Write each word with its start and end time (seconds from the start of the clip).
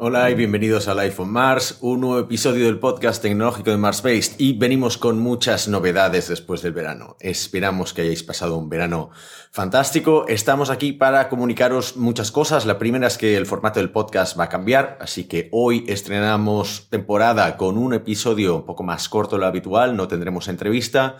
Hola 0.00 0.30
y 0.30 0.36
bienvenidos 0.36 0.86
al 0.86 1.00
iPhone 1.00 1.32
Mars, 1.32 1.78
un 1.80 2.02
nuevo 2.02 2.20
episodio 2.20 2.66
del 2.66 2.78
podcast 2.78 3.20
tecnológico 3.20 3.72
de 3.72 3.78
Mars 3.78 4.00
Based 4.00 4.34
y 4.38 4.56
venimos 4.56 4.96
con 4.96 5.18
muchas 5.18 5.66
novedades 5.66 6.28
después 6.28 6.62
del 6.62 6.72
verano. 6.72 7.16
Esperamos 7.18 7.92
que 7.92 8.02
hayáis 8.02 8.22
pasado 8.22 8.56
un 8.58 8.68
verano 8.68 9.10
fantástico. 9.50 10.24
Estamos 10.28 10.70
aquí 10.70 10.92
para 10.92 11.28
comunicaros 11.28 11.96
muchas 11.96 12.30
cosas. 12.30 12.64
La 12.64 12.78
primera 12.78 13.08
es 13.08 13.18
que 13.18 13.36
el 13.36 13.44
formato 13.44 13.80
del 13.80 13.90
podcast 13.90 14.38
va 14.38 14.44
a 14.44 14.48
cambiar, 14.48 14.98
así 15.00 15.24
que 15.24 15.48
hoy 15.50 15.84
estrenamos 15.88 16.86
temporada 16.90 17.56
con 17.56 17.76
un 17.76 17.92
episodio 17.92 18.54
un 18.54 18.66
poco 18.66 18.84
más 18.84 19.08
corto 19.08 19.34
de 19.34 19.40
lo 19.40 19.46
habitual, 19.46 19.96
no 19.96 20.06
tendremos 20.06 20.46
entrevista. 20.46 21.16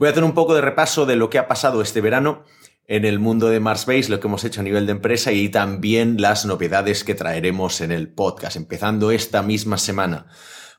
Voy 0.00 0.08
a 0.08 0.10
hacer 0.10 0.24
un 0.24 0.34
poco 0.34 0.52
de 0.56 0.62
repaso 0.62 1.06
de 1.06 1.14
lo 1.14 1.30
que 1.30 1.38
ha 1.38 1.46
pasado 1.46 1.80
este 1.80 2.00
verano 2.00 2.42
en 2.88 3.04
el 3.04 3.18
mundo 3.18 3.48
de 3.48 3.60
Marsbase, 3.60 4.10
lo 4.10 4.20
que 4.20 4.28
hemos 4.28 4.44
hecho 4.44 4.60
a 4.60 4.64
nivel 4.64 4.86
de 4.86 4.92
empresa 4.92 5.32
y 5.32 5.48
también 5.48 6.20
las 6.20 6.46
novedades 6.46 7.04
que 7.04 7.14
traeremos 7.14 7.80
en 7.80 7.92
el 7.92 8.08
podcast, 8.08 8.56
empezando 8.56 9.10
esta 9.10 9.42
misma 9.42 9.78
semana. 9.78 10.26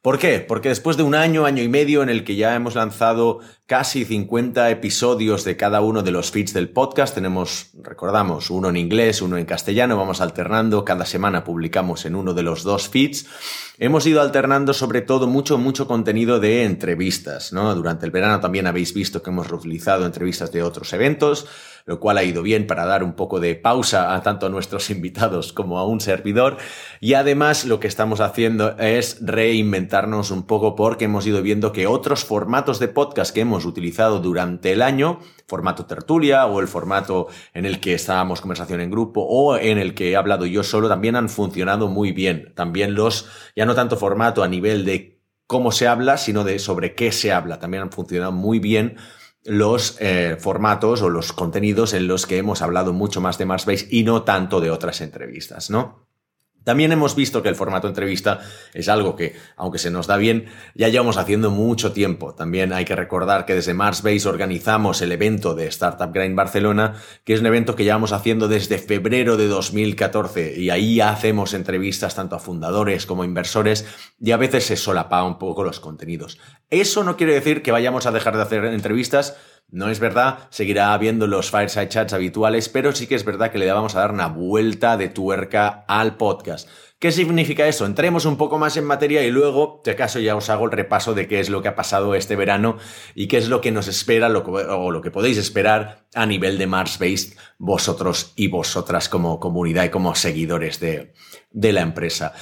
¿Por 0.01 0.19
qué? 0.19 0.39
Porque 0.39 0.69
después 0.69 0.95
de 0.95 1.03
un 1.03 1.15
año, 1.15 1.45
año 1.45 1.63
y 1.63 1.67
medio 1.67 2.03
en 2.03 2.09
el 2.09 2.23
que 2.23 2.35
ya 2.35 2.55
hemos 2.55 2.75
lanzado 2.75 3.39
casi 3.65 4.05
50 4.05 4.69
episodios 4.69 5.43
de 5.43 5.57
cada 5.57 5.81
uno 5.81 6.01
de 6.01 6.11
los 6.11 6.31
feeds 6.31 6.53
del 6.53 6.69
podcast, 6.69 7.13
tenemos, 7.13 7.71
recordamos, 7.83 8.49
uno 8.49 8.69
en 8.69 8.77
inglés, 8.77 9.21
uno 9.21 9.37
en 9.37 9.45
castellano, 9.45 9.97
vamos 9.97 10.21
alternando, 10.21 10.85
cada 10.85 11.05
semana 11.05 11.43
publicamos 11.43 12.05
en 12.05 12.15
uno 12.15 12.33
de 12.33 12.43
los 12.43 12.63
dos 12.63 12.87
feeds. 12.87 13.25
Hemos 13.79 14.07
ido 14.07 14.21
alternando 14.21 14.73
sobre 14.73 15.01
todo 15.01 15.27
mucho, 15.27 15.59
mucho 15.59 15.87
contenido 15.87 16.39
de 16.39 16.63
entrevistas, 16.63 17.53
¿no? 17.53 17.75
Durante 17.75 18.05
el 18.07 18.11
verano 18.11 18.39
también 18.39 18.65
habéis 18.65 18.93
visto 18.93 19.21
que 19.21 19.29
hemos 19.29 19.47
reutilizado 19.47 20.05
entrevistas 20.05 20.51
de 20.51 20.63
otros 20.63 20.93
eventos 20.93 21.47
lo 21.87 22.01
cual 22.01 22.17
ha 22.17 22.23
ido 22.23 22.43
bien 22.43 22.67
para 22.67 22.85
dar 22.85 23.01
un 23.01 23.13
poco 23.13 23.39
de 23.39 23.55
pausa 23.55 24.13
a 24.13 24.21
tanto 24.21 24.45
a 24.45 24.49
nuestros 24.49 24.89
invitados 24.91 25.53
como 25.53 25.79
a 25.79 25.87
un 25.87 26.01
servidor. 26.01 26.57
Y 26.99 27.15
además 27.15 27.65
lo 27.65 27.79
que 27.79 27.87
estamos 27.87 28.19
haciendo 28.19 28.77
es 28.77 29.17
reinventarnos 29.21 30.29
un 30.29 30.43
poco 30.43 30.75
porque 30.75 31.05
hemos 31.05 31.25
ido 31.25 31.41
viendo 31.41 31.71
que 31.71 31.87
otros 31.87 32.25
formatos 32.25 32.79
de 32.79 32.89
podcast 32.89 33.33
que 33.33 33.41
hemos 33.41 33.65
utilizado 33.65 34.19
durante 34.19 34.73
el 34.73 34.81
año, 34.81 35.19
formato 35.47 35.85
tertulia 35.85 36.45
o 36.45 36.59
el 36.59 36.67
formato 36.67 37.27
en 37.53 37.65
el 37.65 37.79
que 37.79 37.93
estábamos 37.93 38.41
conversación 38.41 38.81
en 38.81 38.91
grupo 38.91 39.21
o 39.21 39.57
en 39.57 39.77
el 39.77 39.93
que 39.93 40.11
he 40.11 40.15
hablado 40.15 40.45
yo 40.45 40.63
solo, 40.63 40.89
también 40.89 41.15
han 41.15 41.29
funcionado 41.29 41.87
muy 41.87 42.11
bien. 42.11 42.53
También 42.55 42.93
los, 42.93 43.29
ya 43.55 43.65
no 43.65 43.73
tanto 43.73 43.97
formato 43.97 44.43
a 44.43 44.47
nivel 44.47 44.85
de 44.85 45.21
cómo 45.47 45.71
se 45.71 45.87
habla, 45.87 46.17
sino 46.17 46.43
de 46.43 46.59
sobre 46.59 46.93
qué 46.95 47.11
se 47.11 47.31
habla. 47.31 47.59
También 47.59 47.83
han 47.83 47.91
funcionado 47.91 48.33
muy 48.33 48.59
bien 48.59 48.97
los 49.43 49.95
eh, 50.01 50.35
formatos 50.39 51.01
o 51.01 51.09
los 51.09 51.31
contenidos 51.31 51.93
en 51.93 52.07
los 52.07 52.25
que 52.25 52.37
hemos 52.37 52.61
hablado 52.61 52.91
mucho 52.91 53.21
más 53.21 53.37
de 53.37 53.45
Marsbase 53.45 53.87
y 53.89 54.03
no 54.03 54.23
tanto 54.23 54.59
de 54.59 54.71
otras 54.71 54.99
entrevistas, 54.99 55.69
¿no? 55.69 56.06
También 56.67 56.91
hemos 56.91 57.15
visto 57.15 57.41
que 57.41 57.47
el 57.47 57.55
formato 57.55 57.87
entrevista 57.87 58.41
es 58.73 58.89
algo 58.89 59.15
que, 59.15 59.37
aunque 59.55 59.77
se 59.77 59.89
nos 59.89 60.05
da 60.05 60.17
bien, 60.17 60.47
ya 60.75 60.89
llevamos 60.89 61.15
haciendo 61.15 61.49
mucho 61.49 61.93
tiempo. 61.93 62.33
También 62.33 62.73
hay 62.73 62.83
que 62.83 62.93
recordar 62.93 63.45
que 63.45 63.55
desde 63.55 63.73
Marsbase 63.73 64.27
organizamos 64.27 65.01
el 65.01 65.13
evento 65.13 65.55
de 65.55 65.65
Startup 65.67 66.11
Grind 66.13 66.35
Barcelona, 66.35 66.95
que 67.23 67.35
es 67.35 67.39
un 67.39 67.45
evento 67.45 67.73
que 67.73 67.85
llevamos 67.85 68.11
haciendo 68.11 68.49
desde 68.49 68.79
febrero 68.79 69.37
de 69.37 69.47
2014 69.47 70.59
y 70.59 70.69
ahí 70.69 70.99
hacemos 70.99 71.53
entrevistas 71.53 72.15
tanto 72.15 72.35
a 72.35 72.39
fundadores 72.39 73.05
como 73.05 73.23
a 73.23 73.25
inversores 73.25 73.85
y 74.19 74.31
a 74.31 74.37
veces 74.37 74.65
se 74.65 74.75
solapa 74.75 75.23
un 75.23 75.39
poco 75.39 75.63
los 75.63 75.79
contenidos. 75.79 76.37
Eso 76.69 77.05
no 77.05 77.15
quiere 77.15 77.33
decir 77.33 77.61
que 77.61 77.71
vayamos 77.71 78.07
a 78.07 78.11
dejar 78.11 78.35
de 78.35 78.41
hacer 78.41 78.65
entrevistas, 78.65 79.37
no 79.69 79.89
es 79.89 79.99
verdad, 79.99 80.47
seguirá 80.49 80.93
habiendo 80.93 81.27
los 81.27 81.51
fireside 81.51 81.89
chats 81.89 82.13
habituales, 82.13 82.69
pero 82.69 82.93
sí 82.93 83.05
que 83.05 83.15
es 83.15 83.25
verdad 83.25 83.51
que 83.51 83.57
le 83.57 83.69
vamos 83.71 83.95
a 83.95 83.99
dar 83.99 84.11
una 84.11 84.27
vuelta 84.27 84.95
de 84.95 85.09
tuerca 85.09 85.83
al 85.87 86.15
podcast. 86.15 86.69
¿Qué 86.99 87.11
significa 87.11 87.67
eso? 87.67 87.85
Entremos 87.85 88.25
un 88.25 88.37
poco 88.37 88.57
más 88.57 88.75
en 88.77 88.85
materia 88.85 89.23
y 89.23 89.29
luego, 89.29 89.81
de 89.83 89.91
acaso, 89.91 90.19
ya 90.19 90.35
os 90.35 90.49
hago 90.49 90.65
el 90.65 90.71
repaso 90.71 91.13
de 91.13 91.27
qué 91.27 91.39
es 91.39 91.49
lo 91.49 91.61
que 91.61 91.67
ha 91.67 91.75
pasado 91.75 92.15
este 92.15 92.35
verano 92.35 92.77
y 93.13 93.27
qué 93.27 93.37
es 93.37 93.49
lo 93.49 93.61
que 93.61 93.71
nos 93.71 93.87
espera 93.87 94.29
o 94.29 94.89
lo 94.89 95.01
que 95.01 95.11
podéis 95.11 95.37
esperar 95.37 96.07
a 96.15 96.25
nivel 96.25 96.57
de 96.57 96.65
Mars 96.65 96.97
Based 96.97 97.37
vosotros 97.59 98.33
y 98.35 98.47
vosotras 98.47 99.09
como 99.09 99.39
comunidad 99.39 99.83
y 99.83 99.89
como 99.89 100.15
seguidores 100.15 100.79
de, 100.79 101.13
de 101.51 101.73
la 101.73 101.81
empresa. 101.81 102.33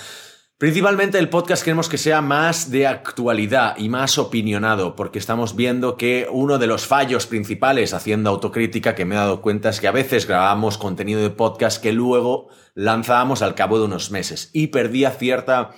Principalmente 0.58 1.20
el 1.20 1.28
podcast 1.28 1.66
queremos 1.66 1.90
que 1.90 1.98
sea 1.98 2.22
más 2.22 2.72
de 2.72 2.88
actualidad 2.88 3.76
y 3.78 3.90
más 3.90 4.18
opinionado, 4.18 4.96
porque 4.96 5.20
estamos 5.20 5.58
viendo 5.58 5.98
que 5.98 6.30
uno 6.32 6.58
de 6.58 6.68
los 6.68 6.88
fallos 6.88 7.28
principales 7.28 7.94
haciendo 7.94 8.30
autocrítica 8.30 8.96
que 8.96 9.04
me 9.04 9.16
he 9.16 9.18
dado 9.18 9.42
cuenta 9.42 9.68
es 9.68 9.82
que 9.82 9.90
a 9.90 9.92
veces 9.92 10.26
grabamos 10.26 10.78
contenido 10.78 11.22
de 11.22 11.30
podcast 11.30 11.84
que 11.84 11.92
luego 11.92 12.48
lanzábamos 12.74 13.42
al 13.42 13.54
cabo 13.54 13.80
de 13.80 13.86
unos 13.86 14.12
meses 14.12 14.50
y 14.54 14.68
perdía 14.68 15.12
cierta 15.12 15.72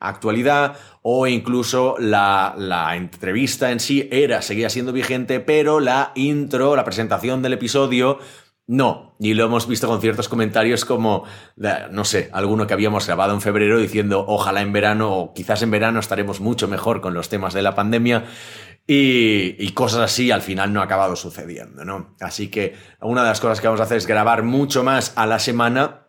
actualidad 0.00 0.78
o 1.02 1.28
incluso 1.28 1.94
la, 2.00 2.56
la, 2.58 2.96
entrevista 2.96 3.70
en 3.70 3.78
sí 3.78 4.08
era, 4.10 4.42
seguía 4.42 4.68
siendo 4.68 4.92
vigente, 4.92 5.38
pero 5.38 5.78
la 5.78 6.10
intro, 6.16 6.74
la 6.74 6.84
presentación 6.84 7.40
del 7.40 7.52
episodio 7.52 8.18
no, 8.66 9.14
y 9.18 9.34
lo 9.34 9.44
hemos 9.44 9.68
visto 9.68 9.86
con 9.86 10.00
ciertos 10.00 10.28
comentarios 10.28 10.86
como, 10.86 11.24
no 11.90 12.04
sé, 12.04 12.30
alguno 12.32 12.66
que 12.66 12.72
habíamos 12.72 13.06
grabado 13.06 13.34
en 13.34 13.42
febrero 13.42 13.78
diciendo 13.78 14.24
ojalá 14.26 14.62
en 14.62 14.72
verano 14.72 15.12
o 15.12 15.34
quizás 15.34 15.62
en 15.62 15.70
verano 15.70 16.00
estaremos 16.00 16.40
mucho 16.40 16.66
mejor 16.66 17.02
con 17.02 17.12
los 17.12 17.28
temas 17.28 17.52
de 17.52 17.60
la 17.60 17.74
pandemia 17.74 18.24
y, 18.86 19.56
y, 19.58 19.72
cosas 19.72 20.00
así 20.00 20.30
al 20.30 20.42
final 20.42 20.72
no 20.72 20.80
ha 20.80 20.84
acabado 20.84 21.16
sucediendo, 21.16 21.84
¿no? 21.86 22.16
Así 22.20 22.50
que 22.50 22.74
una 23.00 23.22
de 23.22 23.28
las 23.28 23.40
cosas 23.40 23.60
que 23.60 23.66
vamos 23.66 23.80
a 23.80 23.84
hacer 23.84 23.96
es 23.96 24.06
grabar 24.06 24.42
mucho 24.42 24.82
más 24.82 25.12
a 25.16 25.26
la 25.26 25.38
semana 25.38 26.03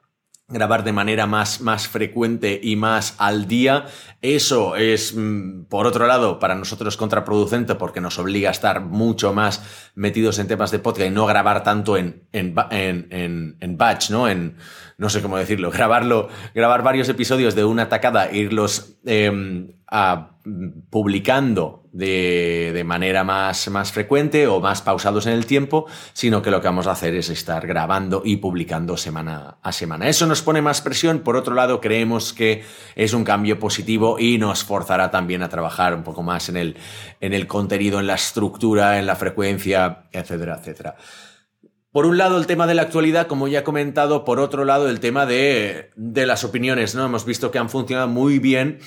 grabar 0.48 0.84
de 0.84 0.92
manera 0.92 1.26
más, 1.26 1.62
más 1.62 1.88
frecuente 1.88 2.60
y 2.62 2.76
más 2.76 3.16
al 3.18 3.48
día. 3.48 3.86
Eso 4.22 4.76
es, 4.76 5.16
mm, 5.16 5.64
por 5.66 5.88
otro 5.88 6.06
lado, 6.06 6.40
para 6.40 6.56
nosotros 6.56 6.98
contraproducente 6.98 7.76
porque 7.76 8.02
nos 8.02 8.20
obliga 8.20 8.50
a 8.50 8.52
estar 8.52 8.82
mucho 8.82 9.34
más 9.34 9.92
metidos 9.96 10.38
en 10.38 10.48
temas 10.48 10.70
de 10.70 10.80
podcast 10.80 11.10
y 11.10 11.14
no 11.14 11.26
grabar 11.26 11.64
tanto 11.64 11.98
en, 11.98 12.28
en, 12.32 12.56
en, 12.70 13.58
en 13.60 13.78
batch, 13.78 14.12
¿no? 14.12 14.28
En, 14.28 14.58
no 14.98 15.10
sé 15.10 15.22
cómo 15.22 15.38
decirlo, 15.38 15.72
grabarlo, 15.74 16.30
grabar 16.54 16.84
varios 16.84 17.10
episodios 17.10 17.56
de 17.56 17.66
una 17.66 17.90
tacada, 17.90 18.32
irlos 18.32 18.98
em, 19.92 20.84
publicando 20.90 21.84
de, 21.92 22.72
de, 22.74 22.84
manera 22.84 23.24
más, 23.24 23.70
más 23.70 23.92
frecuente 23.92 24.48
o 24.48 24.60
más 24.60 24.82
pausados 24.82 25.28
en 25.28 25.34
el 25.34 25.46
tiempo, 25.46 25.86
sino 26.14 26.42
que 26.42 26.52
lo 26.52 26.62
que 26.62 26.68
vamos 26.68 26.88
a 26.88 26.92
hacer 26.92 27.16
es 27.16 27.30
estar 27.30 27.66
grabando 27.66 28.22
y 28.26 28.38
publicando 28.38 28.98
semana 28.98 29.58
a 29.62 29.72
semana. 29.72 30.10
Eso 30.10 30.28
nos 30.28 30.42
pone 30.42 30.62
más 30.62 30.82
presión, 30.82 31.20
por 31.20 31.36
otro 31.36 31.56
lado 31.56 31.80
creemos 31.80 32.34
que 32.34 32.64
es 32.96 33.14
un 33.14 33.24
cambio 33.24 33.60
positivo 33.60 34.20
y 34.20 34.38
nos 34.38 34.64
forzará 34.64 35.10
también 35.10 35.42
a 35.42 35.50
trabajar 35.50 35.96
un 35.96 36.04
poco 36.04 36.22
más 36.22 36.50
en 36.50 36.58
el, 36.58 36.78
en 37.22 37.34
el 37.34 37.48
contenido, 37.48 38.00
en 38.00 38.08
la 38.08 38.16
estructura, 38.16 39.00
en 39.00 39.06
la 39.06 39.16
frecuencia, 39.16 40.08
etcétera, 40.12 40.58
etcétera. 40.60 40.96
Por 41.96 42.06
un 42.06 42.18
lado, 42.18 42.38
el 42.38 42.46
tema 42.46 42.68
de 42.68 42.74
la 42.74 42.82
actualidad, 42.82 43.28
como 43.28 43.48
ya 43.48 43.60
he 43.60 43.64
comentado, 43.64 44.26
por 44.26 44.42
otro 44.42 44.66
lado, 44.66 44.90
el 44.90 45.00
tema 45.00 45.26
de, 45.26 45.92
de 45.96 46.26
las 46.26 46.44
opiniones, 46.44 46.94
¿no? 46.94 47.06
Hemos 47.06 47.24
visto 47.24 47.52
que 47.52 47.58
han 47.58 47.70
funcionado 47.70 48.10
muy 48.10 48.38
bien 48.38 48.80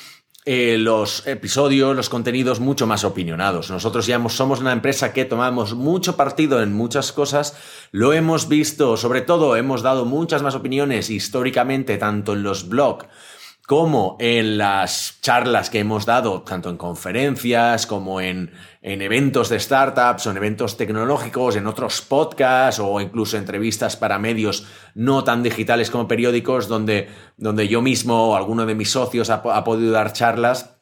eh, 0.50 0.78
los 0.78 1.26
episodios, 1.26 1.94
los 1.94 2.08
contenidos 2.08 2.58
mucho 2.58 2.86
más 2.86 3.04
opinionados. 3.04 3.70
Nosotros 3.70 4.06
ya 4.06 4.18
somos 4.30 4.60
una 4.60 4.72
empresa 4.72 5.12
que 5.12 5.26
tomamos 5.26 5.74
mucho 5.74 6.16
partido 6.16 6.62
en 6.62 6.72
muchas 6.72 7.12
cosas, 7.12 7.54
lo 7.92 8.14
hemos 8.14 8.48
visto, 8.48 8.96
sobre 8.96 9.20
todo 9.20 9.56
hemos 9.56 9.82
dado 9.82 10.06
muchas 10.06 10.40
más 10.40 10.54
opiniones 10.54 11.10
históricamente, 11.10 11.98
tanto 11.98 12.32
en 12.32 12.44
los 12.44 12.66
blogs 12.66 13.08
como 13.68 14.16
en 14.18 14.56
las 14.56 15.18
charlas 15.20 15.68
que 15.68 15.80
hemos 15.80 16.06
dado, 16.06 16.40
tanto 16.40 16.70
en 16.70 16.78
conferencias 16.78 17.86
como 17.86 18.18
en, 18.18 18.50
en, 18.80 19.02
eventos 19.02 19.50
de 19.50 19.60
startups 19.60 20.26
o 20.26 20.30
en 20.30 20.38
eventos 20.38 20.78
tecnológicos, 20.78 21.54
en 21.54 21.66
otros 21.66 22.00
podcasts 22.00 22.80
o 22.82 22.98
incluso 22.98 23.36
entrevistas 23.36 23.94
para 23.94 24.18
medios 24.18 24.66
no 24.94 25.22
tan 25.22 25.42
digitales 25.42 25.90
como 25.90 26.08
periódicos, 26.08 26.66
donde, 26.66 27.10
donde 27.36 27.68
yo 27.68 27.82
mismo 27.82 28.30
o 28.30 28.36
alguno 28.36 28.64
de 28.64 28.74
mis 28.74 28.90
socios 28.90 29.28
ha, 29.28 29.42
ha 29.44 29.64
podido 29.64 29.92
dar 29.92 30.14
charlas 30.14 30.77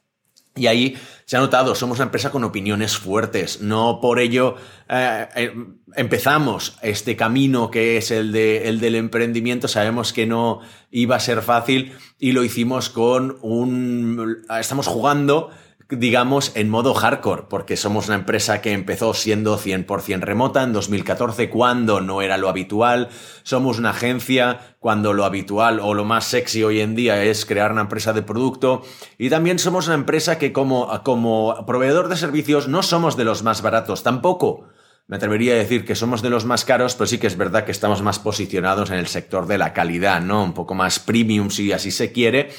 y 0.56 0.66
ahí 0.66 0.96
se 1.26 1.36
ha 1.36 1.40
notado, 1.40 1.74
somos 1.74 1.98
una 1.98 2.06
empresa 2.06 2.30
con 2.30 2.44
opiniones 2.44 2.96
fuertes. 2.96 3.60
No 3.60 4.00
por 4.00 4.18
ello 4.18 4.56
eh, 4.88 5.28
eh, 5.36 5.54
empezamos 5.94 6.78
este 6.82 7.16
camino 7.16 7.70
que 7.70 7.96
es 7.96 8.10
el, 8.10 8.32
de, 8.32 8.68
el 8.68 8.80
del 8.80 8.94
emprendimiento. 8.94 9.68
Sabemos 9.68 10.12
que 10.12 10.26
no 10.26 10.60
iba 10.90 11.16
a 11.16 11.20
ser 11.20 11.42
fácil 11.42 11.92
y 12.18 12.32
lo 12.32 12.42
hicimos 12.42 12.90
con 12.90 13.38
un... 13.42 14.44
Estamos 14.58 14.86
jugando 14.86 15.50
digamos, 15.88 16.50
en 16.56 16.68
modo 16.68 16.94
hardcore, 16.94 17.44
porque 17.48 17.76
somos 17.76 18.06
una 18.08 18.16
empresa 18.16 18.60
que 18.60 18.72
empezó 18.72 19.14
siendo 19.14 19.56
100% 19.56 20.20
remota 20.20 20.64
en 20.64 20.72
2014, 20.72 21.48
cuando 21.48 22.00
no 22.00 22.22
era 22.22 22.38
lo 22.38 22.48
habitual. 22.48 23.08
Somos 23.44 23.78
una 23.78 23.90
agencia 23.90 24.76
cuando 24.80 25.12
lo 25.12 25.24
habitual 25.24 25.78
o 25.80 25.94
lo 25.94 26.04
más 26.04 26.24
sexy 26.24 26.64
hoy 26.64 26.80
en 26.80 26.96
día 26.96 27.22
es 27.22 27.46
crear 27.46 27.70
una 27.70 27.82
empresa 27.82 28.12
de 28.12 28.22
producto. 28.22 28.82
Y 29.16 29.30
también 29.30 29.60
somos 29.60 29.86
una 29.86 29.94
empresa 29.94 30.38
que 30.38 30.52
como, 30.52 31.02
como 31.04 31.64
proveedor 31.66 32.08
de 32.08 32.16
servicios 32.16 32.66
no 32.66 32.82
somos 32.82 33.16
de 33.16 33.24
los 33.24 33.44
más 33.44 33.62
baratos, 33.62 34.02
tampoco. 34.02 34.68
Me 35.06 35.18
atrevería 35.18 35.52
a 35.52 35.58
decir 35.58 35.84
que 35.84 35.94
somos 35.94 36.20
de 36.20 36.30
los 36.30 36.44
más 36.46 36.64
caros, 36.64 36.96
pero 36.96 37.06
sí 37.06 37.18
que 37.18 37.28
es 37.28 37.36
verdad 37.36 37.64
que 37.64 37.70
estamos 37.70 38.02
más 38.02 38.18
posicionados 38.18 38.90
en 38.90 38.96
el 38.96 39.06
sector 39.06 39.46
de 39.46 39.56
la 39.56 39.72
calidad, 39.72 40.20
¿no? 40.20 40.42
Un 40.42 40.52
poco 40.52 40.74
más 40.74 40.98
premium, 40.98 41.50
si 41.50 41.70
así 41.70 41.92
se 41.92 42.10
quiere. 42.10 42.50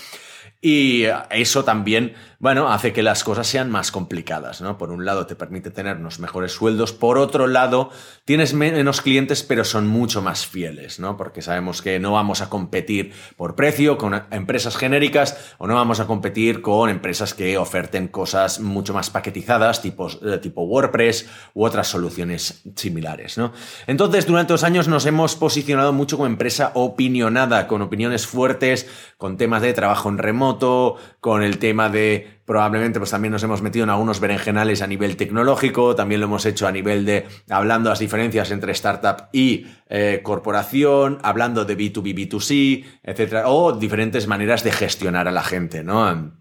Y 0.62 1.04
eso 1.30 1.64
también 1.64 2.16
bueno, 2.40 2.70
hace 2.70 2.94
que 2.94 3.02
las 3.02 3.24
cosas 3.24 3.48
sean 3.48 3.72
más 3.72 3.92
complicadas, 3.92 4.62
¿no? 4.62 4.78
Por 4.78 4.92
un 4.92 5.06
lado 5.06 5.26
te 5.26 5.36
permite 5.36 5.72
tener 5.72 5.98
unos 5.98 6.20
mejores 6.20 6.52
sueldos, 6.52 6.94
por 6.94 7.18
otro 7.18 7.48
lado 7.48 7.90
tienes 8.26 8.54
menos 8.54 9.02
clientes 9.02 9.42
pero 9.44 9.64
son 9.64 9.88
mucho 9.88 10.22
más 10.22 10.46
fieles, 10.46 11.00
¿no? 11.00 11.18
Porque 11.18 11.42
sabemos 11.42 11.82
que 11.82 12.00
no 12.00 12.12
vamos 12.12 12.42
a 12.42 12.50
competir 12.50 13.14
por 13.36 13.56
precio 13.56 13.98
con 13.98 14.14
empresas 14.32 14.78
genéricas 14.78 15.56
o 15.58 15.66
no 15.66 15.76
vamos 15.76 16.00
a 16.00 16.06
competir 16.06 16.62
con 16.62 16.90
empresas 16.90 17.34
que 17.34 17.58
oferten 17.58 18.08
cosas 18.08 18.60
mucho 18.60 18.94
más 18.94 19.10
paquetizadas, 19.10 19.82
tipo, 19.82 20.08
eh, 20.24 20.38
tipo 20.38 20.62
WordPress 20.64 21.28
u 21.54 21.66
otras 21.66 21.88
soluciones 21.88 22.62
similares, 22.76 23.38
¿no? 23.38 23.52
Entonces, 23.88 24.28
durante 24.28 24.54
los 24.54 24.64
años 24.64 24.88
nos 24.88 25.06
hemos 25.06 25.36
posicionado 25.36 25.94
mucho 25.94 26.18
como 26.18 26.28
empresa 26.28 26.72
opinionada, 26.76 27.68
con 27.68 27.82
opiniones 27.82 28.28
fuertes, 28.28 28.88
con 29.18 29.38
temas 29.38 29.62
de 29.62 29.74
trabajo 29.74 30.10
en 30.10 30.18
remoto, 30.18 30.98
con 31.20 31.42
el 31.42 31.58
tema 31.58 31.90
de 31.90 32.27
probablemente 32.46 33.00
pues 33.00 33.12
también 33.12 33.32
nos 33.32 33.44
hemos 33.44 33.62
metido 33.62 33.84
en 33.84 33.90
algunos 33.90 34.20
berenjenales 34.20 34.82
a 34.82 34.88
nivel 34.88 35.18
tecnológico, 35.18 35.96
también 35.96 36.22
lo 36.22 36.28
hemos 36.28 36.46
hecho 36.46 36.68
a 36.68 36.72
nivel 36.72 37.06
de 37.06 37.26
hablando 37.50 37.90
las 37.90 38.00
diferencias 38.00 38.52
entre 38.52 38.72
startup 38.72 39.30
y 39.32 39.66
eh, 39.90 40.22
corporación, 40.24 41.20
hablando 41.24 41.66
de 41.66 41.78
B2B, 41.78 42.30
B2C, 42.30 42.86
etcétera, 43.04 43.50
o 43.50 43.74
diferentes 43.74 44.28
maneras 44.28 44.64
de 44.64 44.72
gestionar 44.72 45.28
a 45.28 45.32
la 45.32 45.44
gente, 45.44 45.84
¿no? 45.84 46.37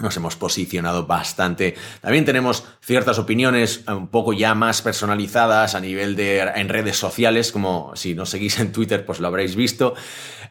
Nos 0.00 0.16
hemos 0.16 0.36
posicionado 0.36 1.06
bastante. 1.06 1.74
También 2.00 2.24
tenemos 2.24 2.64
ciertas 2.80 3.18
opiniones 3.18 3.84
un 3.86 4.08
poco 4.08 4.32
ya 4.32 4.54
más 4.54 4.82
personalizadas 4.82 5.74
a 5.74 5.80
nivel 5.80 6.16
de 6.16 6.40
en 6.40 6.68
redes 6.68 6.96
sociales, 6.96 7.52
como 7.52 7.92
si 7.94 8.14
nos 8.14 8.30
seguís 8.30 8.58
en 8.58 8.72
Twitter, 8.72 9.04
pues 9.04 9.20
lo 9.20 9.28
habréis 9.28 9.56
visto. 9.56 9.94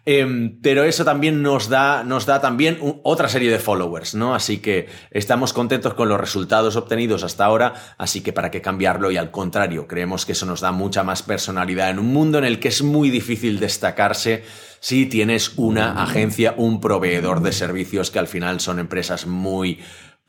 Em, 0.05 0.59
pero 0.61 0.83
eso 0.83 1.03
también 1.03 1.41
nos 1.41 1.69
da, 1.69 2.03
nos 2.03 2.25
da 2.25 2.39
también 2.39 2.79
otra 3.03 3.27
serie 3.27 3.51
de 3.51 3.59
followers, 3.59 4.15
¿no? 4.15 4.33
Así 4.33 4.59
que 4.59 4.87
estamos 5.11 5.53
contentos 5.53 5.93
con 5.93 6.09
los 6.09 6.19
resultados 6.19 6.75
obtenidos 6.75 7.23
hasta 7.23 7.45
ahora, 7.45 7.95
así 7.97 8.21
que 8.21 8.33
para 8.33 8.49
qué 8.49 8.61
cambiarlo 8.61 9.11
y 9.11 9.17
al 9.17 9.31
contrario, 9.31 9.87
creemos 9.87 10.25
que 10.25 10.31
eso 10.31 10.45
nos 10.45 10.61
da 10.61 10.71
mucha 10.71 11.03
más 11.03 11.21
personalidad 11.21 11.89
en 11.89 11.99
un 11.99 12.07
mundo 12.07 12.37
en 12.37 12.45
el 12.45 12.59
que 12.59 12.69
es 12.69 12.81
muy 12.81 13.09
difícil 13.09 13.59
destacarse 13.59 14.43
si 14.79 15.05
tienes 15.05 15.53
una 15.57 16.01
agencia, 16.01 16.53
un 16.57 16.81
proveedor 16.81 17.41
de 17.41 17.51
servicios 17.51 18.11
que 18.11 18.19
al 18.19 18.27
final 18.27 18.59
son 18.59 18.79
empresas 18.79 19.25
muy 19.25 19.79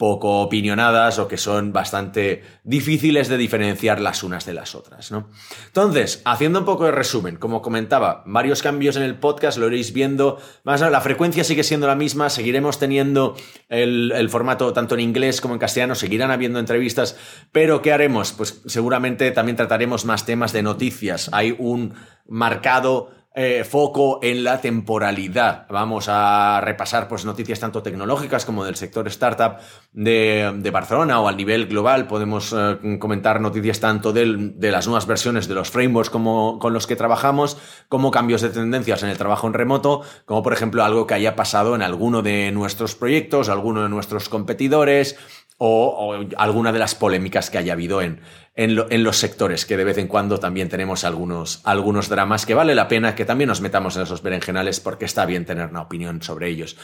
poco 0.00 0.41
opinionadas 0.41 1.19
o 1.19 1.29
que 1.29 1.37
son 1.37 1.75
bastante 1.75 2.43
difíciles 2.64 3.29
de 3.29 3.37
diferenciar 3.37 4.00
las 4.00 4.23
unas 4.23 4.47
de 4.47 4.55
las 4.55 4.75
otras, 4.75 5.12
¿no? 5.12 5.29
Entonces, 5.67 6.23
haciendo 6.25 6.61
un 6.61 6.64
poco 6.64 6.87
de 6.87 6.91
resumen, 6.91 7.37
como 7.37 7.61
comentaba, 7.61 8.23
varios 8.25 8.62
cambios 8.62 8.97
en 8.97 9.02
el 9.02 9.17
podcast, 9.17 9.58
lo 9.58 9.67
iréis 9.67 9.93
viendo, 9.93 10.41
más 10.64 10.81
la 10.81 11.02
frecuencia 11.02 11.44
sigue 11.44 11.64
siendo 11.64 11.87
la 11.87 11.97
misma, 11.97 12.31
seguiremos 12.31 12.79
teniendo 12.79 13.37
el, 13.69 14.12
el 14.12 14.31
formato 14.31 14.73
tanto 14.73 14.94
en 14.94 15.02
inglés 15.02 15.43
como 15.43 15.52
en 15.52 15.61
castellano, 15.61 15.94
seguirán 15.94 16.31
habiendo 16.31 16.58
entrevistas, 16.58 17.19
pero 17.52 17.82
¿qué 17.82 17.93
haremos? 17.93 18.32
Pues 18.32 18.62
seguramente 18.64 19.31
también 19.32 19.56
trataremos 19.56 20.06
más 20.06 20.25
temas 20.25 20.55
de 20.55 20.62
noticias. 20.62 21.29
Hay 21.35 21.55
un 21.58 21.93
marcado 22.26 23.19
eh, 23.32 23.62
foco 23.62 24.19
en 24.23 24.43
la 24.43 24.61
temporalidad. 24.61 25.67
Vamos 25.69 26.06
a 26.09 26.61
repasar 26.65 27.06
pues, 27.06 27.25
noticias 27.25 27.61
tanto 27.61 27.81
tecnológicas 27.81 28.44
como 28.44 28.65
del 28.65 28.75
sector 28.75 29.06
startup 29.06 29.59
de, 29.93 30.71
Barcelona 30.73 31.21
o 31.21 31.29
al 31.29 31.37
nivel 31.37 31.67
global. 31.67 32.09
Podemos 32.09 32.53
eh, 32.53 32.99
comentar 32.99 33.41
noticias 33.41 33.79
tanto 33.79 34.12
de 34.12 34.71
las 34.73 34.87
nuevas 34.88 35.06
versiones 35.06 35.47
de 35.47 35.55
los 35.55 35.71
frameworks 35.71 36.11
como, 36.11 36.59
con 36.59 36.73
los 36.73 36.88
que 36.88 36.97
trabajamos, 36.97 37.56
como 37.88 38.11
cambios 38.11 38.43
de 38.43 38.50
tendencias 38.50 39.05
en 39.05 39.11
el 39.11 39.19
trabajo 39.19 39.47
en 39.47 39.55
remoto, 39.55 40.03
como 40.25 40.43
por 40.43 40.53
ejemplo 40.53 40.83
algo 40.83 41.06
que 41.06 41.15
haya 41.15 41.37
pasado 41.37 41.76
en 41.76 41.83
alguno 41.83 42.23
de 42.23 42.50
nuestros 42.50 42.97
proyectos, 42.97 43.49
alguno 43.49 43.85
de 43.85 43.88
nuestros 43.88 44.29
competidores 44.29 45.17
o, 45.62 46.25
alguna 46.39 46.73
de 46.73 46.79
las 46.79 46.95
polémicas 46.95 47.51
que 47.51 47.59
haya 47.59 47.75
habido 47.75 48.01
en, 48.01 48.21
en, 48.55 49.05
los 49.05 49.19
sectores, 49.19 49.67
que 49.67 49.77
de 49.77 49.85
vez 49.85 49.99
en 49.99 50.09
cuando 50.09 50.39
también 50.39 50.71
tenemos 50.71 51.05
algunos, 51.05 51.61
algunos 51.65 52.09
dramas 52.09 52.47
que 52.47 52.55
vale 52.55 52.75
la 52.75 52.89
pena 52.89 53.15
que 53.15 53.27
también 53.27 53.49
nos 53.49 53.61
metamos 53.61 53.95
en 53.97 54.03
esos 54.03 54.23
berenjenales 54.23 54.81
porque 54.81 55.05
está 55.05 55.27
bien 55.27 55.45
tener 55.45 55.69
una 55.69 55.83
opinión 55.83 56.23
sobre 56.23 56.49
ellos. 56.49 56.79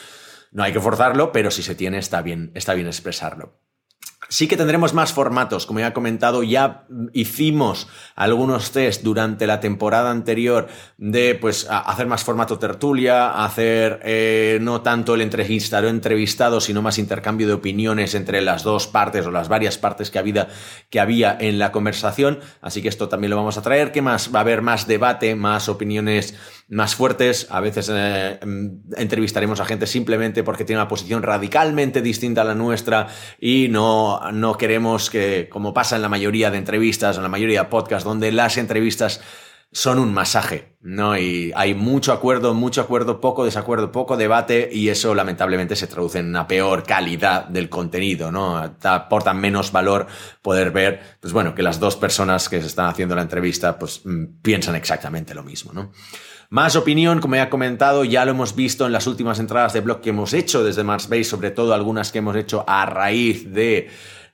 No 0.52 0.62
hay 0.62 0.74
que 0.74 0.80
forzarlo, 0.80 1.32
pero 1.32 1.50
si 1.50 1.62
se 1.62 1.74
tiene 1.74 1.96
está 1.96 2.20
bien, 2.20 2.50
está 2.54 2.74
bien 2.74 2.86
expresarlo. 2.86 3.54
Sí 4.28 4.48
que 4.48 4.56
tendremos 4.56 4.92
más 4.92 5.12
formatos, 5.12 5.66
como 5.66 5.80
ya 5.80 5.88
he 5.88 5.92
comentado, 5.92 6.42
ya 6.42 6.84
hicimos 7.12 7.88
algunos 8.14 8.72
test 8.72 9.02
durante 9.02 9.46
la 9.46 9.60
temporada 9.60 10.10
anterior 10.10 10.66
de 10.98 11.34
pues 11.34 11.66
hacer 11.70 12.06
más 12.06 12.24
formato 12.24 12.58
tertulia, 12.58 13.44
hacer 13.44 14.00
eh, 14.02 14.58
no 14.60 14.82
tanto 14.82 15.14
el 15.14 15.20
entrevistado 15.20 15.88
entrevistado, 15.88 16.60
sino 16.60 16.82
más 16.82 16.98
intercambio 16.98 17.46
de 17.46 17.52
opiniones 17.52 18.14
entre 18.14 18.40
las 18.40 18.62
dos 18.62 18.86
partes 18.86 19.26
o 19.26 19.30
las 19.30 19.48
varias 19.48 19.78
partes 19.78 20.10
que 20.10 20.18
había, 20.18 20.48
que 20.90 21.00
había 21.00 21.36
en 21.38 21.58
la 21.58 21.72
conversación. 21.72 22.40
Así 22.60 22.82
que 22.82 22.88
esto 22.88 23.08
también 23.08 23.30
lo 23.30 23.36
vamos 23.36 23.58
a 23.58 23.62
traer. 23.62 23.92
¿Qué 23.92 24.02
más? 24.02 24.34
Va 24.34 24.40
a 24.40 24.42
haber 24.42 24.62
más 24.62 24.86
debate, 24.86 25.34
más 25.34 25.68
opiniones 25.68 26.34
más 26.68 26.94
fuertes. 26.94 27.46
A 27.50 27.60
veces 27.60 27.90
eh, 27.92 28.40
entrevistaremos 28.96 29.60
a 29.60 29.64
gente 29.64 29.86
simplemente 29.86 30.42
porque 30.42 30.64
tiene 30.64 30.80
una 30.80 30.88
posición 30.88 31.22
radicalmente 31.22 32.02
distinta 32.02 32.42
a 32.42 32.44
la 32.44 32.54
nuestra 32.54 33.08
y 33.40 33.68
no 33.68 34.20
no, 34.32 34.58
queremos 34.58 35.10
que, 35.10 35.48
como 35.48 35.74
pasa 35.74 35.96
en 35.96 36.02
la 36.02 36.08
mayoría 36.08 36.50
de 36.50 36.58
entrevistas, 36.58 37.16
en 37.16 37.22
la 37.22 37.28
mayoría 37.28 37.64
de 37.64 37.68
podcasts, 37.68 38.04
donde 38.04 38.32
las 38.32 38.56
entrevistas 38.56 39.20
son 39.72 39.98
un 39.98 40.14
masaje, 40.14 40.76
¿no? 40.80 41.18
Y 41.18 41.52
hay 41.54 41.74
mucho 41.74 42.12
acuerdo, 42.12 42.54
mucho 42.54 42.80
acuerdo, 42.80 43.20
poco 43.20 43.44
desacuerdo, 43.44 43.92
poco 43.92 44.16
debate 44.16 44.70
y 44.72 44.88
eso 44.88 45.14
lamentablemente 45.14 45.76
se 45.76 45.86
traduce 45.86 46.20
en 46.20 46.28
una 46.28 46.46
peor 46.46 46.84
calidad 46.84 47.46
del 47.48 47.68
contenido, 47.68 48.30
¿no? 48.30 48.56
Aporta 48.82 49.34
menos 49.34 49.72
valor 49.72 50.06
poder 50.40 50.70
ver, 50.70 51.18
pues 51.20 51.32
bueno, 51.32 51.54
que 51.54 51.62
las 51.62 51.80
dos 51.80 51.96
personas 51.96 52.48
que 52.48 52.60
se 52.60 52.68
están 52.68 52.86
haciendo 52.86 53.16
la 53.16 53.22
entrevista, 53.22 53.78
pues 53.78 54.02
mm, 54.04 54.40
piensan 54.40 54.76
exactamente 54.76 55.34
lo 55.34 55.42
mismo, 55.42 55.72
¿no? 55.72 55.92
Más 56.48 56.76
opinión, 56.76 57.20
como 57.20 57.34
ya 57.34 57.44
he 57.44 57.48
comentado, 57.48 58.04
ya 58.04 58.24
lo 58.24 58.30
hemos 58.30 58.54
visto 58.54 58.86
en 58.86 58.92
las 58.92 59.08
últimas 59.08 59.40
entradas 59.40 59.72
de 59.72 59.80
blog 59.80 60.00
que 60.00 60.10
hemos 60.10 60.32
hecho 60.32 60.62
desde 60.62 60.84
Marsbase, 60.84 61.24
sobre 61.24 61.50
todo 61.50 61.74
algunas 61.74 62.12
que 62.12 62.18
hemos 62.18 62.36
hecho 62.36 62.64
a 62.68 62.86
raíz 62.86 63.52
de 63.52 63.88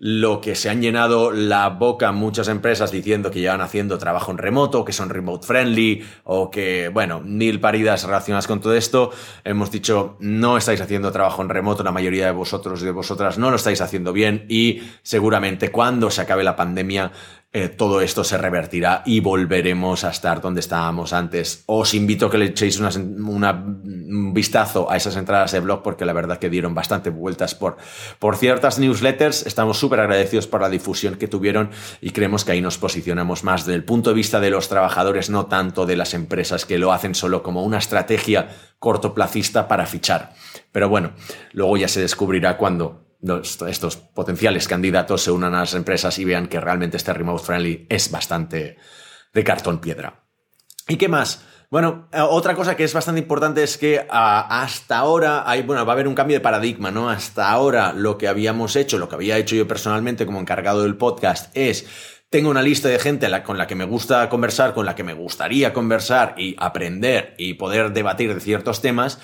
lo 0.05 0.41
que 0.41 0.57
se 0.57 0.69
han 0.69 0.83
llenado 0.83 1.31
la 1.31 1.69
boca 1.69 2.11
muchas 2.11 2.49
empresas 2.49 2.91
diciendo 2.91 3.31
que 3.31 3.39
llevan 3.39 3.61
haciendo 3.61 3.99
trabajo 3.99 4.33
en 4.33 4.39
remoto, 4.39 4.85
que 4.85 4.93
son 4.93 5.11
remote 5.11 5.47
friendly 5.47 6.05
o 6.25 6.51
que, 6.51 6.89
bueno, 6.89 7.21
mil 7.21 7.61
paridas 7.61 8.03
relacionadas 8.03 8.49
con 8.49 8.61
todo 8.61 8.75
esto. 8.75 9.13
Hemos 9.45 9.71
dicho, 9.71 10.17
no 10.19 10.57
estáis 10.57 10.81
haciendo 10.81 11.13
trabajo 11.13 11.41
en 11.41 11.51
remoto, 11.51 11.85
la 11.85 11.93
mayoría 11.93 12.27
de 12.27 12.33
vosotros 12.33 12.83
y 12.83 12.85
de 12.85 12.91
vosotras 12.91 13.39
no 13.39 13.51
lo 13.51 13.57
estáis 13.57 13.81
haciendo 13.81 14.13
bien 14.13 14.45
y 14.49 14.83
seguramente 15.03 15.71
cuando 15.71 16.11
se 16.11 16.21
acabe 16.21 16.43
la 16.43 16.57
pandemia 16.57 17.13
eh, 17.55 17.69
todo 17.69 18.01
esto 18.01 18.25
se 18.25 18.39
revertirá 18.39 19.03
y 19.05 19.21
volveremos 19.21 20.05
a 20.05 20.11
estar 20.11 20.41
donde 20.41 20.61
estábamos 20.61 21.13
antes. 21.13 21.65
Os 21.67 21.93
invito 21.93 22.27
a 22.27 22.31
que 22.31 22.39
le 22.39 22.47
echéis 22.47 22.81
un 22.81 24.33
vistazo 24.33 24.91
a 24.91 24.97
esas 24.97 25.17
entradas 25.17 25.53
de 25.53 25.61
blog 25.61 25.83
porque 25.83 26.07
la 26.07 26.15
verdad 26.15 26.39
que 26.39 26.49
dieron 26.49 26.75
bastante 26.75 27.11
vueltas 27.11 27.55
por, 27.55 27.77
por 28.19 28.37
ciertas 28.37 28.79
newsletters. 28.79 29.45
Estamos 29.45 29.79
súper 29.79 30.01
agradecidos 30.01 30.47
por 30.47 30.63
la 30.63 30.71
difusión 30.71 31.17
que 31.17 31.29
tuvieron 31.29 31.71
y 32.01 32.13
creemos 32.13 32.47
que 32.47 32.53
ahí 32.53 32.63
nos 32.63 32.79
posicionamos 32.79 33.45
más 33.45 33.67
desde 33.67 33.77
el 33.77 33.85
punto 33.85 34.09
de 34.09 34.17
vista 34.17 34.41
de 34.41 34.49
los 34.49 34.71
trabajadores, 34.71 35.29
no 35.29 35.45
tanto 35.45 35.85
de 35.85 35.97
las 35.97 36.15
empresas 36.15 36.65
que 36.65 36.79
lo 36.79 36.91
hacen 36.91 37.15
solo 37.15 37.43
como 37.43 37.65
una 37.65 37.77
estrategia 37.77 38.49
cortoplacista 38.79 39.69
para 39.69 39.85
fichar. 39.85 40.33
Pero 40.73 40.89
bueno, 40.89 41.13
luego 41.53 41.77
ya 41.77 41.89
se 41.89 42.01
descubrirá 42.01 42.57
cuando 42.57 43.12
estos 43.69 43.97
potenciales 43.97 44.67
candidatos 44.67 45.23
se 45.23 45.31
unan 45.31 45.55
a 45.55 45.61
las 45.61 45.75
empresas 45.75 46.19
y 46.19 46.25
vean 46.25 46.49
que 46.49 46.61
realmente 46.61 46.97
este 46.97 47.13
remote 47.13 47.45
friendly 47.45 47.87
es 47.89 48.11
bastante 48.11 48.77
de 49.33 49.45
cartón 49.45 49.81
piedra. 49.81 50.25
¿Y 50.89 50.97
qué 50.97 51.09
más? 51.09 51.45
Bueno, 51.71 52.09
eh, 52.13 52.21
otra 52.21 52.55
cosa 52.55 52.77
que 52.77 52.85
es 52.85 52.93
bastante 52.93 53.23
importante 53.23 53.63
es 53.63 53.79
que 53.79 54.07
ah, 54.11 54.63
hasta 54.63 54.99
ahora 54.99 55.49
hay, 55.49 55.63
bueno, 55.63 55.87
va 55.87 55.93
a 55.93 55.95
haber 55.95 56.07
un 56.07 56.15
cambio 56.15 56.37
de 56.37 56.43
paradigma, 56.43 56.91
¿no? 56.91 57.09
Hasta 57.09 57.51
ahora 57.51 57.95
lo 57.95 58.19
que 58.19 58.29
habíamos 58.29 58.77
hecho, 58.77 58.99
lo 58.99 59.09
que 59.09 59.15
había 59.15 59.39
hecho 59.39 59.57
yo 59.57 59.67
personalmente 59.67 60.27
como 60.27 60.39
encargado 60.39 60.83
del 60.83 60.97
podcast 60.97 61.51
es 61.57 61.87
tengo 62.29 62.51
una 62.51 62.63
lista 62.63 62.89
de 62.89 62.99
gente 62.99 63.29
con 63.43 63.57
la 63.57 63.67
que 63.67 63.75
me 63.75 63.85
gusta 63.85 64.29
conversar, 64.29 64.75
con 64.75 64.85
la 64.85 64.95
que 64.95 65.03
me 65.03 65.15
gustaría 65.15 65.73
conversar 65.73 66.35
y 66.37 66.57
aprender 66.59 67.35
y 67.39 67.55
poder 67.55 67.93
debatir 67.93 68.35
de 68.35 68.41
ciertos 68.41 68.83
temas 68.83 69.19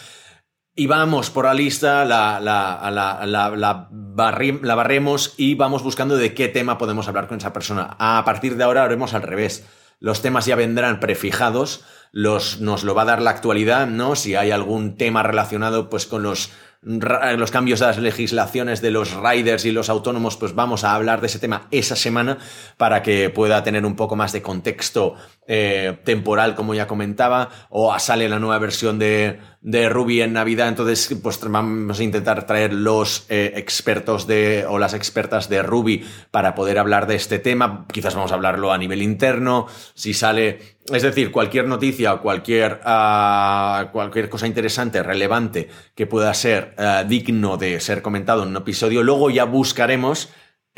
y 0.79 0.87
vamos 0.87 1.29
por 1.31 1.45
la 1.45 1.55
lista, 1.55 2.05
la, 2.05 2.39
la, 2.39 2.89
la, 3.27 3.51
la, 3.57 3.89
barremos 3.91 5.35
y 5.37 5.57
vamos 5.57 5.83
buscando 5.83 6.17
de 6.17 6.35
qué 6.35 6.47
tema 6.47 6.79
podemos 6.79 7.09
hablar 7.09 7.27
con 7.27 7.39
esa 7.39 7.53
persona. 7.53 7.97
A 7.99 8.23
partir 8.25 8.57
de 8.57 8.63
ahora 8.63 8.85
haremos 8.85 9.13
al 9.13 9.23
revés. 9.23 9.67
Los 9.99 10.23
temas 10.23 10.47
ya 10.47 10.55
vendrán 10.55 11.01
prefijados, 11.01 11.85
los, 12.13 12.61
nos 12.61 12.85
lo 12.85 12.95
va 12.95 13.03
a 13.03 13.07
dar 13.07 13.21
la 13.21 13.31
actualidad, 13.31 13.89
¿no? 13.89 14.15
Si 14.15 14.37
hay 14.37 14.53
algún 14.53 14.97
tema 14.97 15.25
relacionado 15.25 15.91
pues 15.91 16.07
con 16.07 16.23
los 16.23 16.53
los 16.81 17.51
cambios 17.51 17.81
de 17.81 17.87
las 17.87 17.99
legislaciones 17.99 18.81
de 18.81 18.93
los 18.93 19.13
riders 19.17 19.65
y 19.65 19.73
los 19.73 19.89
autónomos, 19.89 20.37
pues 20.37 20.55
vamos 20.55 20.85
a 20.85 20.95
hablar 20.95 21.21
de 21.21 21.27
ese 21.27 21.41
tema 21.41 21.67
esa 21.73 21.97
semana 21.97 22.39
para 22.77 23.03
que 23.03 23.31
pueda 23.31 23.65
tener 23.65 23.85
un 23.85 23.97
poco 23.97 24.15
más 24.15 24.33
de 24.33 24.43
contexto 24.43 25.17
eh, 25.50 25.97
temporal, 26.05 26.55
como 26.55 26.75
ya 26.75 26.87
comentaba, 26.87 27.49
o 27.71 27.99
sale 27.99 28.28
la 28.28 28.38
nueva 28.38 28.59
versión 28.59 28.99
de, 28.99 29.40
de 29.62 29.88
Ruby 29.88 30.21
en 30.21 30.35
Navidad, 30.35 30.69
entonces 30.69 31.19
pues 31.23 31.40
vamos 31.40 31.99
a 31.99 32.02
intentar 32.02 32.47
traer 32.47 32.75
los 32.75 33.25
eh, 33.31 33.55
expertos 33.57 34.26
de 34.26 34.67
o 34.69 34.78
las 34.78 34.93
expertas 34.93 35.49
de 35.49 35.62
Ruby 35.62 36.07
para 36.31 36.55
poder 36.55 36.78
hablar 36.78 37.07
de 37.07 37.17
este 37.17 37.38
tema, 37.38 37.87
quizás 37.90 38.14
vamos 38.14 38.31
a 38.31 38.35
hablarlo 38.35 38.73
a 38.73 38.78
nivel 38.78 39.00
interno, 39.00 39.67
si 39.95 40.12
sale, 40.12 40.76
es 40.93 41.02
decir, 41.02 41.33
cualquier 41.33 41.67
noticia 41.67 42.12
o 42.12 42.21
cualquier, 42.21 42.81
uh, 42.85 43.90
cualquier 43.90 44.28
cosa 44.28 44.47
interesante, 44.47 45.02
relevante 45.02 45.71
que 45.95 46.07
pueda 46.07 46.33
ser 46.35 46.75
uh, 46.78 47.09
digno 47.09 47.57
de 47.57 47.81
ser 47.81 48.02
comentado 48.02 48.43
en 48.43 48.50
un 48.50 48.57
episodio, 48.59 49.02
luego 49.02 49.31
ya 49.31 49.45
buscaremos 49.45 50.28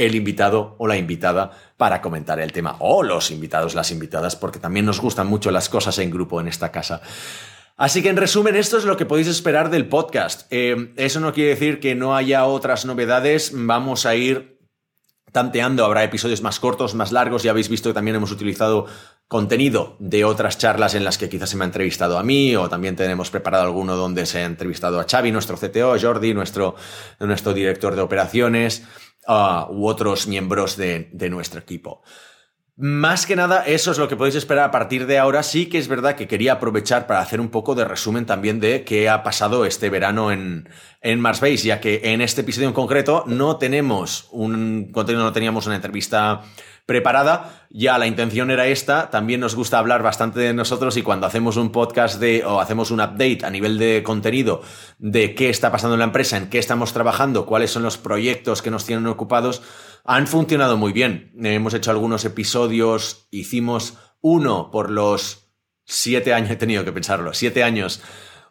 el 0.07 0.15
invitado 0.15 0.77
o 0.79 0.87
la 0.87 0.97
invitada 0.97 1.51
para 1.77 2.01
comentar 2.01 2.41
el 2.41 2.53
tema, 2.53 2.77
o 2.79 3.03
los 3.03 3.31
invitados, 3.31 3.75
las 3.75 3.91
invitadas, 3.91 4.35
porque 4.35 4.59
también 4.59 4.87
nos 4.87 5.01
gustan 5.01 5.27
mucho 5.27 5.51
las 5.51 5.69
cosas 5.69 5.99
en 5.99 6.11
grupo 6.11 6.41
en 6.41 6.49
esta 6.49 6.73
casa. 6.73 7.03
Así 7.77 8.03
que 8.03 8.11
en 8.11 8.17
resumen, 8.17 8.57
esto 8.57 8.79
es 8.79 8.85
lo 8.85 8.97
que 8.97 9.07
podéis 9.07 9.29
esperar 9.29 9.71
del 9.71 9.89
podcast. 9.89 10.47
Eh, 10.51 10.93
eso 10.97 11.21
no 11.21 11.33
quiere 11.33 11.51
decir 11.51 11.81
que 11.81 11.95
no 11.95 12.15
haya 12.15 12.45
otras 12.45 12.85
novedades. 12.85 13.53
Vamos 13.55 14.05
a 14.05 14.15
ir 14.15 14.59
tanteando, 15.33 15.85
habrá 15.85 16.05
episodios 16.05 16.43
más 16.43 16.61
cortos, 16.61 16.95
más 16.95 17.13
largos. 17.13 17.43
Ya 17.43 17.53
habéis 17.53 17.69
visto 17.69 17.89
que 17.89 17.95
también 17.95 18.17
hemos 18.17 18.33
utilizado 18.33 18.87
contenido 19.29 19.97
de 20.01 20.25
otras 20.25 20.59
charlas 20.59 20.95
en 20.95 21.05
las 21.05 21.17
que 21.17 21.29
quizás 21.29 21.51
se 21.51 21.57
me 21.57 21.63
ha 21.63 21.67
entrevistado 21.67 22.19
a 22.19 22.25
mí, 22.25 22.57
o 22.57 22.69
también 22.69 22.97
tenemos 22.97 23.31
preparado 23.31 23.65
alguno 23.65 23.95
donde 23.95 24.27
se 24.27 24.41
ha 24.41 24.45
entrevistado 24.45 24.99
a 24.99 25.07
Xavi, 25.09 25.31
nuestro 25.31 25.57
CTO, 25.57 25.97
Jordi, 26.01 26.35
nuestro, 26.35 26.75
nuestro 27.21 27.55
director 27.55 27.95
de 27.95 28.03
operaciones, 28.03 28.83
uh, 29.27 29.73
u 29.73 29.87
otros 29.87 30.27
miembros 30.27 30.77
de, 30.77 31.11
de 31.13 31.31
nuestro 31.31 31.61
equipo. 31.61 32.03
Más 32.83 33.27
que 33.27 33.37
nada, 33.37 33.67
eso 33.67 33.91
es 33.91 33.99
lo 33.99 34.09
que 34.09 34.17
podéis 34.17 34.37
esperar 34.37 34.65
a 34.65 34.71
partir 34.71 35.07
de 35.07 35.19
ahora. 35.19 35.43
Sí 35.43 35.67
que 35.67 35.77
es 35.77 35.87
verdad 35.87 36.17
que 36.17 36.27
quería 36.27 36.55
aprovechar 36.55 37.07
para 37.07 37.21
hacer 37.21 37.39
un 37.39 37.51
poco 37.51 37.75
de 37.75 37.85
resumen 37.85 38.25
también 38.25 38.59
de 38.59 38.85
qué 38.85 39.11
ha 39.11 39.23
pasado 39.23 39.67
este 39.67 39.91
verano 39.91 40.33
en, 40.33 40.67
en 41.03 41.21
Mars 41.21 41.43
Base, 41.43 41.59
ya 41.59 41.79
que 41.79 42.01
en 42.05 42.23
este 42.23 42.41
episodio 42.41 42.69
en 42.69 42.75
concreto 42.75 43.25
no 43.27 43.59
tenemos 43.59 44.29
un 44.31 44.91
contenido, 44.93 45.25
no 45.25 45.33
teníamos 45.35 45.67
una 45.67 45.77
entrevista 45.77 46.41
preparada. 46.87 47.67
Ya 47.71 47.99
la 47.99 48.07
intención 48.07 48.51
era 48.51 48.67
esta. 48.67 49.11
También 49.11 49.41
nos 49.41 49.55
gusta 49.55 49.79
hablar 49.79 50.03
bastante 50.03 50.41
de 50.41 50.55
nosotros 50.55 50.97
y 50.97 51.03
cuando 51.03 51.27
hacemos 51.27 51.57
un 51.57 51.73
podcast 51.73 52.21
de 52.21 52.45
o 52.45 52.61
hacemos 52.61 52.91
un 52.91 53.01
update 53.01 53.41
a 53.45 53.51
nivel 53.51 53.79
de 53.79 54.03
contenido 54.03 54.63
de 54.99 55.35
qué 55.35 55.51
está 55.51 55.71
pasando 55.71 55.95
en 55.95 56.01
la 56.01 56.07
empresa, 56.07 56.37
en 56.37 56.51
qué 56.51 56.59
estamos 56.59 56.93
trabajando, 56.93 57.47
cuáles 57.47 57.71
son 57.71 57.83
los 57.83 57.99
proyectos 57.99 58.63
que 58.63 58.71
nos 58.71 58.87
tienen 58.87 59.07
ocupados, 59.07 59.63
han 60.05 60.27
funcionado 60.27 60.77
muy 60.77 60.93
bien. 60.93 61.33
Hemos 61.43 61.75
hecho 61.75 61.91
algunos 61.91 62.25
episodios, 62.25 63.29
hicimos 63.31 63.99
uno 64.21 64.71
por 64.71 64.91
los 64.91 65.51
siete 65.85 66.35
años, 66.35 66.51
he 66.51 66.57
tenido 66.57 66.85
que 66.85 66.93
pensarlo, 66.93 67.35
siete 67.35 67.63
años 67.63 68.03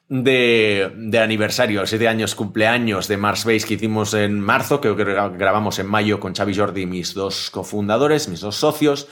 de, 0.09 1.19
aniversario, 1.21 1.85
siete 1.85 2.07
años 2.07 2.33
cumpleaños 2.33 3.07
de 3.07 3.17
Mars 3.17 3.45
Base 3.45 3.65
que 3.67 3.75
hicimos 3.75 4.13
en 4.15 4.39
marzo, 4.39 4.81
que 4.81 4.93
grabamos 4.93 5.77
en 5.79 5.87
mayo 5.87 6.19
con 6.19 6.33
Xavi 6.33 6.55
Jordi, 6.55 6.85
mis 6.87 7.13
dos 7.13 7.51
cofundadores, 7.51 8.27
mis 8.27 8.41
dos 8.41 8.55
socios. 8.55 9.07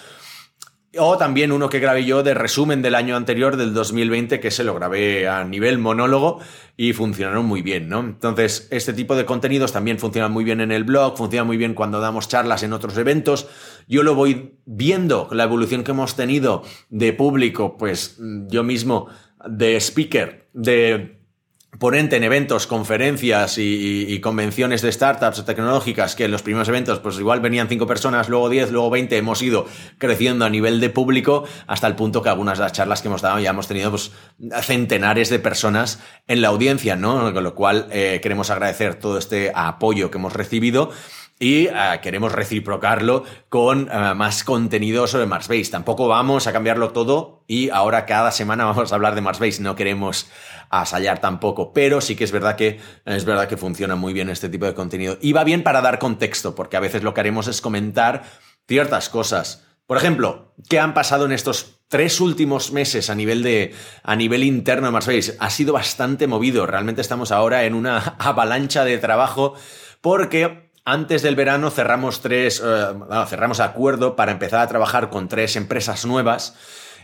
O 1.00 1.18
también 1.18 1.52
uno 1.52 1.70
que 1.70 1.80
grabé 1.80 2.06
yo 2.06 2.24
de 2.24 2.34
resumen 2.34 2.82
del 2.82 2.96
año 2.96 3.16
anterior, 3.16 3.58
del 3.58 3.74
2020, 3.74 4.40
que 4.40 4.50
se 4.50 4.64
lo 4.64 4.74
grabé 4.74 5.28
a 5.28 5.44
nivel 5.44 5.78
monólogo 5.78 6.40
y 6.76 6.94
funcionaron 6.94 7.46
muy 7.46 7.62
bien, 7.62 7.88
¿no? 7.88 8.00
Entonces, 8.00 8.68
este 8.72 8.94
tipo 8.94 9.16
de 9.16 9.26
contenidos 9.26 9.74
también 9.74 10.00
funcionan 10.00 10.32
muy 10.32 10.44
bien 10.44 10.62
en 10.62 10.72
el 10.72 10.86
blog, 10.86 11.16
funciona 11.16 11.44
muy 11.44 11.58
bien 11.58 11.76
cuando 11.76 12.00
damos 12.00 12.28
charlas 12.30 12.64
en 12.64 12.74
otros 12.74 12.98
eventos. 12.98 13.48
Yo 13.88 14.02
lo 14.02 14.16
voy 14.16 14.58
viendo, 14.66 15.28
la 15.32 15.44
evolución 15.44 15.84
que 15.84 15.92
hemos 15.92 16.16
tenido 16.16 16.64
de 16.90 17.14
público, 17.14 17.78
pues 17.78 18.18
yo 18.48 18.64
mismo 18.64 19.08
de 19.48 19.80
speaker, 19.80 20.47
de 20.58 21.18
ponente 21.78 22.16
en 22.16 22.24
eventos, 22.24 22.66
conferencias 22.66 23.58
y, 23.60 24.20
convenciones 24.22 24.82
de 24.82 24.92
startups 24.92 25.46
tecnológicas, 25.46 26.16
que 26.16 26.26
en 26.26 26.32
los 26.32 26.42
primeros 26.42 26.68
eventos 26.68 27.00
pues 27.00 27.20
igual 27.20 27.40
venían 27.40 27.68
5 27.68 27.86
personas, 27.86 28.30
luego 28.30 28.50
10, 28.50 28.72
luego 28.72 28.90
20, 28.90 29.16
hemos 29.16 29.42
ido 29.44 29.68
creciendo 30.00 30.46
a 30.46 30.50
nivel 30.50 30.80
de 30.80 30.90
público 30.90 31.44
hasta 31.68 31.86
el 31.86 31.96
punto 31.96 32.24
que 32.24 32.30
algunas 32.30 32.58
de 32.58 32.64
las 32.64 32.74
charlas 32.74 33.02
que 33.04 33.10
hemos 33.10 33.22
dado 33.22 33.40
ya 33.40 33.52
hemos 33.52 33.68
tenido 33.68 33.92
pues, 33.92 34.12
centenares 34.64 35.30
de 35.30 35.38
personas 35.38 36.00
en 36.28 36.42
la 36.42 36.48
audiencia, 36.48 36.96
¿no? 36.96 37.32
Con 37.32 37.44
lo 37.44 37.54
cual 37.54 37.88
eh, 37.92 38.20
queremos 38.24 38.50
agradecer 38.50 38.96
todo 38.96 39.20
este 39.20 39.52
apoyo 39.54 40.10
que 40.10 40.18
hemos 40.18 40.34
recibido 40.34 40.90
y 41.40 41.68
uh, 41.68 42.02
queremos 42.02 42.32
reciprocarlo 42.32 43.24
con 43.50 43.90
uh, 43.90 44.16
más 44.16 44.44
contenido 44.44 45.06
sobre 45.08 45.28
Marsbase. 45.28 45.70
Tampoco 45.72 46.08
vamos 46.08 46.48
a 46.48 46.54
cambiarlo 46.54 46.92
todo 46.92 47.44
y 47.48 47.70
ahora 47.70 48.06
cada 48.06 48.32
semana 48.32 48.66
vamos 48.66 48.92
a 48.92 48.96
hablar 48.96 49.16
de 49.16 49.22
Marsbase. 49.22 49.62
No 49.62 49.76
queremos 49.76 50.30
asallar 50.70 51.20
tampoco, 51.20 51.74
pero 51.74 52.02
sí 52.02 52.16
que 52.16 52.24
es 52.24 52.32
verdad 52.32 52.56
que 52.56 52.80
es 53.06 53.26
verdad 53.26 53.48
que 53.48 53.58
funciona 53.58 53.96
muy 53.96 54.14
bien 54.14 54.30
este 54.30 54.50
tipo 54.50 54.66
de 54.66 54.74
contenido 54.74 55.18
y 55.22 55.34
va 55.34 55.44
bien 55.44 55.64
para 55.64 55.82
dar 55.82 56.00
contexto, 56.00 56.56
porque 56.56 56.78
a 56.78 56.82
veces 56.82 57.04
lo 57.04 57.14
que 57.14 57.22
haremos 57.22 57.48
es 57.48 57.62
comentar 57.62 58.24
ciertas 58.68 59.10
cosas. 59.10 59.64
Por 59.86 59.96
ejemplo, 59.96 60.54
¿qué 60.70 60.80
han 60.80 60.94
pasado 60.94 61.26
en 61.26 61.32
estos 61.32 61.80
tres 61.88 62.20
últimos 62.20 62.74
meses 62.74 63.10
a 63.10 63.16
nivel 63.16 63.42
de 63.42 63.74
a 64.04 64.16
nivel 64.18 64.44
interno 64.44 64.88
de 64.88 64.92
Marsbase? 64.92 65.38
Ha 65.40 65.50
sido 65.50 65.72
bastante 65.72 66.28
movido. 66.28 66.66
Realmente 66.66 67.00
estamos 67.00 67.32
ahora 67.32 67.64
en 67.64 67.76
una 67.76 68.00
avalancha 68.20 68.84
de 68.84 68.98
trabajo 68.98 69.54
porque 70.02 70.67
antes 70.88 71.22
del 71.22 71.36
verano 71.36 71.70
cerramos 71.70 72.22
tres, 72.22 72.64
eh, 72.66 72.86
cerramos 73.28 73.60
acuerdo 73.60 74.16
para 74.16 74.32
empezar 74.32 74.62
a 74.62 74.68
trabajar 74.70 75.10
con 75.10 75.28
tres 75.28 75.58
empresas 75.58 76.06
nuevas 76.06 76.56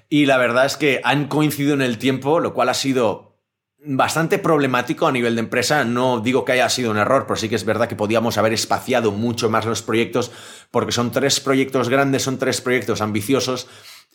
y 0.08 0.26
la 0.26 0.38
verdad 0.38 0.66
es 0.66 0.78
que 0.78 1.02
han 1.04 1.28
coincidido 1.28 1.74
en 1.74 1.82
el 1.82 1.98
tiempo, 1.98 2.40
lo 2.40 2.54
cual 2.54 2.70
ha 2.70 2.76
sido 2.76 3.42
bastante 3.86 4.40
problemático 4.40 5.06
a 5.06 5.12
nivel 5.12 5.36
de 5.36 5.42
empresa. 5.42 5.84
No 5.84 6.22
digo 6.22 6.46
que 6.46 6.54
haya 6.54 6.70
sido 6.70 6.92
un 6.92 6.98
error, 6.98 7.26
pero 7.28 7.36
sí 7.36 7.50
que 7.50 7.56
es 7.56 7.66
verdad 7.66 7.90
que 7.90 7.98
podíamos 7.98 8.38
haber 8.38 8.54
espaciado 8.54 9.12
mucho 9.12 9.50
más 9.50 9.66
los 9.66 9.82
proyectos 9.82 10.32
porque 10.72 10.94
son 10.94 11.12
tres 11.12 11.42
proyectos 11.42 11.90
grandes, 11.90 12.24
son 12.24 12.40
tres 12.40 12.62
proyectos 12.62 13.02
ambiciosos 13.02 13.68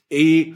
y 0.08 0.54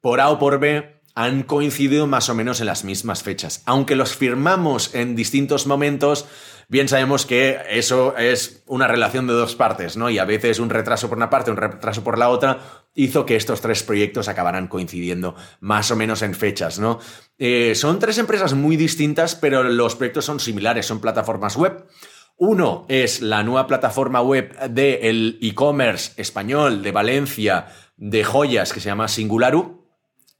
por 0.00 0.22
A 0.22 0.30
o 0.30 0.38
por 0.38 0.58
B 0.58 0.93
han 1.14 1.44
coincidido 1.44 2.06
más 2.06 2.28
o 2.28 2.34
menos 2.34 2.60
en 2.60 2.66
las 2.66 2.84
mismas 2.84 3.22
fechas. 3.22 3.62
Aunque 3.66 3.94
los 3.94 4.16
firmamos 4.16 4.94
en 4.94 5.14
distintos 5.14 5.66
momentos, 5.66 6.26
bien 6.68 6.88
sabemos 6.88 7.24
que 7.24 7.58
eso 7.70 8.16
es 8.16 8.64
una 8.66 8.88
relación 8.88 9.26
de 9.26 9.34
dos 9.34 9.54
partes, 9.54 9.96
¿no? 9.96 10.10
Y 10.10 10.18
a 10.18 10.24
veces 10.24 10.58
un 10.58 10.70
retraso 10.70 11.08
por 11.08 11.16
una 11.16 11.30
parte, 11.30 11.52
un 11.52 11.56
retraso 11.56 12.02
por 12.02 12.18
la 12.18 12.30
otra, 12.30 12.58
hizo 12.94 13.26
que 13.26 13.36
estos 13.36 13.60
tres 13.60 13.84
proyectos 13.84 14.28
acabaran 14.28 14.66
coincidiendo 14.66 15.36
más 15.60 15.90
o 15.90 15.96
menos 15.96 16.22
en 16.22 16.34
fechas, 16.34 16.80
¿no? 16.80 16.98
Eh, 17.38 17.74
son 17.76 18.00
tres 18.00 18.18
empresas 18.18 18.54
muy 18.54 18.76
distintas, 18.76 19.36
pero 19.36 19.62
los 19.62 19.94
proyectos 19.94 20.24
son 20.24 20.40
similares, 20.40 20.86
son 20.86 21.00
plataformas 21.00 21.56
web. 21.56 21.86
Uno 22.36 22.86
es 22.88 23.22
la 23.22 23.44
nueva 23.44 23.68
plataforma 23.68 24.20
web 24.20 24.58
del 24.70 25.38
e-commerce 25.40 26.20
español 26.20 26.82
de 26.82 26.90
Valencia 26.90 27.68
de 27.96 28.24
joyas 28.24 28.72
que 28.72 28.80
se 28.80 28.86
llama 28.88 29.06
Singularu. 29.06 29.83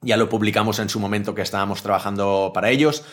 Ya 0.05 0.19
lo 0.19 0.29
publicamos 0.29 0.79
en 0.79 0.91
su 0.91 1.01
momento 1.01 1.35
que 1.35 1.43
estábamos 1.43 1.83
trabajando 1.83 2.51
para 2.55 2.71
ellos. 2.71 3.05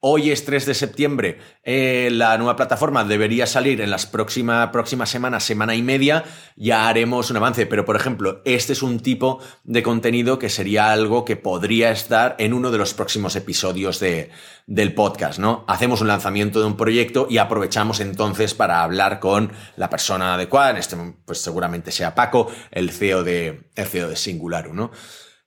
Hoy 0.00 0.30
es 0.30 0.44
3 0.44 0.64
de 0.64 0.74
septiembre, 0.74 1.38
eh, 1.64 2.08
la 2.12 2.38
nueva 2.38 2.54
plataforma 2.54 3.02
debería 3.02 3.48
salir 3.48 3.80
en 3.80 3.90
las 3.90 4.06
próximas 4.06 5.10
semanas, 5.10 5.42
semana 5.42 5.74
y 5.74 5.82
media, 5.82 6.22
ya 6.54 6.88
haremos 6.88 7.32
un 7.32 7.38
avance, 7.38 7.66
pero 7.66 7.84
por 7.84 7.96
ejemplo, 7.96 8.40
este 8.44 8.74
es 8.74 8.84
un 8.84 9.00
tipo 9.00 9.40
de 9.64 9.82
contenido 9.82 10.38
que 10.38 10.50
sería 10.50 10.92
algo 10.92 11.24
que 11.24 11.34
podría 11.34 11.90
estar 11.90 12.36
en 12.38 12.52
uno 12.52 12.70
de 12.70 12.78
los 12.78 12.94
próximos 12.94 13.34
episodios 13.34 13.98
de, 13.98 14.30
del 14.68 14.94
podcast, 14.94 15.40
¿no? 15.40 15.64
Hacemos 15.66 16.00
un 16.00 16.06
lanzamiento 16.06 16.60
de 16.60 16.66
un 16.66 16.76
proyecto 16.76 17.26
y 17.28 17.38
aprovechamos 17.38 17.98
entonces 17.98 18.54
para 18.54 18.84
hablar 18.84 19.18
con 19.18 19.50
la 19.74 19.90
persona 19.90 20.34
adecuada, 20.34 20.70
en 20.70 20.76
este 20.76 20.96
pues 21.24 21.40
seguramente 21.40 21.90
sea 21.90 22.14
Paco, 22.14 22.52
el 22.70 22.92
CEO 22.92 23.24
de, 23.24 23.68
el 23.74 23.86
CEO 23.86 24.08
de 24.08 24.14
Singularu, 24.14 24.74
¿no? 24.74 24.92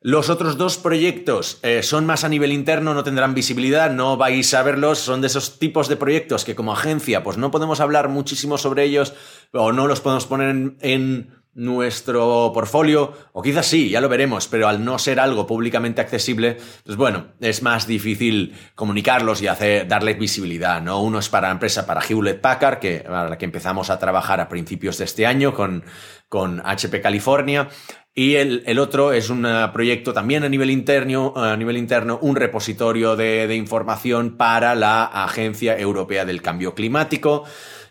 Los 0.03 0.31
otros 0.31 0.57
dos 0.57 0.77
proyectos 0.77 1.59
eh, 1.61 1.83
son 1.83 2.07
más 2.07 2.23
a 2.23 2.29
nivel 2.29 2.51
interno, 2.51 2.95
no 2.95 3.03
tendrán 3.03 3.35
visibilidad, 3.35 3.91
no 3.91 4.17
vais 4.17 4.51
a 4.55 4.63
verlos, 4.63 4.97
son 4.97 5.21
de 5.21 5.27
esos 5.27 5.59
tipos 5.59 5.89
de 5.89 5.95
proyectos 5.95 6.43
que 6.43 6.55
como 6.55 6.73
agencia 6.73 7.21
pues 7.21 7.37
no 7.37 7.51
podemos 7.51 7.79
hablar 7.81 8.09
muchísimo 8.09 8.57
sobre 8.57 8.83
ellos 8.83 9.13
o 9.53 9.71
no 9.71 9.85
los 9.85 10.01
podemos 10.01 10.25
poner 10.25 10.73
en, 10.79 11.41
nuestro 11.53 12.51
portfolio, 12.53 13.13
o 13.33 13.41
quizás 13.41 13.65
sí, 13.65 13.89
ya 13.89 13.99
lo 13.99 14.07
veremos, 14.07 14.47
pero 14.47 14.69
al 14.69 14.85
no 14.85 14.97
ser 14.97 15.19
algo 15.19 15.45
públicamente 15.45 15.99
accesible, 15.99 16.57
pues 16.85 16.95
bueno, 16.95 17.25
es 17.41 17.61
más 17.61 17.87
difícil 17.87 18.55
comunicarlos 18.73 19.41
y 19.41 19.47
hacer, 19.47 19.85
darles 19.85 20.17
visibilidad, 20.17 20.81
¿no? 20.81 21.01
Uno 21.01 21.19
es 21.19 21.27
para 21.27 21.49
la 21.49 21.53
empresa, 21.55 21.85
para 21.85 22.01
Hewlett 22.01 22.39
Packard, 22.39 22.79
que, 22.79 22.99
para 22.99 23.31
la 23.31 23.37
que 23.37 23.43
empezamos 23.43 23.89
a 23.89 23.99
trabajar 23.99 24.39
a 24.39 24.47
principios 24.47 24.97
de 24.97 25.03
este 25.03 25.25
año 25.25 25.53
con, 25.53 25.83
con 26.29 26.61
HP 26.65 27.01
California, 27.01 27.67
y 28.13 28.35
el, 28.35 28.77
otro 28.79 29.13
es 29.13 29.29
un 29.29 29.45
eh, 29.45 29.69
proyecto 29.71 30.13
también 30.13 30.43
a 30.43 30.49
nivel 30.49 30.69
interno, 30.69 31.33
a 31.35 31.55
nivel 31.55 31.77
interno 31.77 32.19
un 32.21 32.35
repositorio 32.35 33.15
de, 33.15 33.47
de 33.47 33.55
información 33.55 34.37
para 34.37 34.75
la 34.75 35.05
Agencia 35.05 35.77
Europea 35.77 36.25
del 36.25 36.41
Cambio 36.41 36.75
Climático 36.75 37.45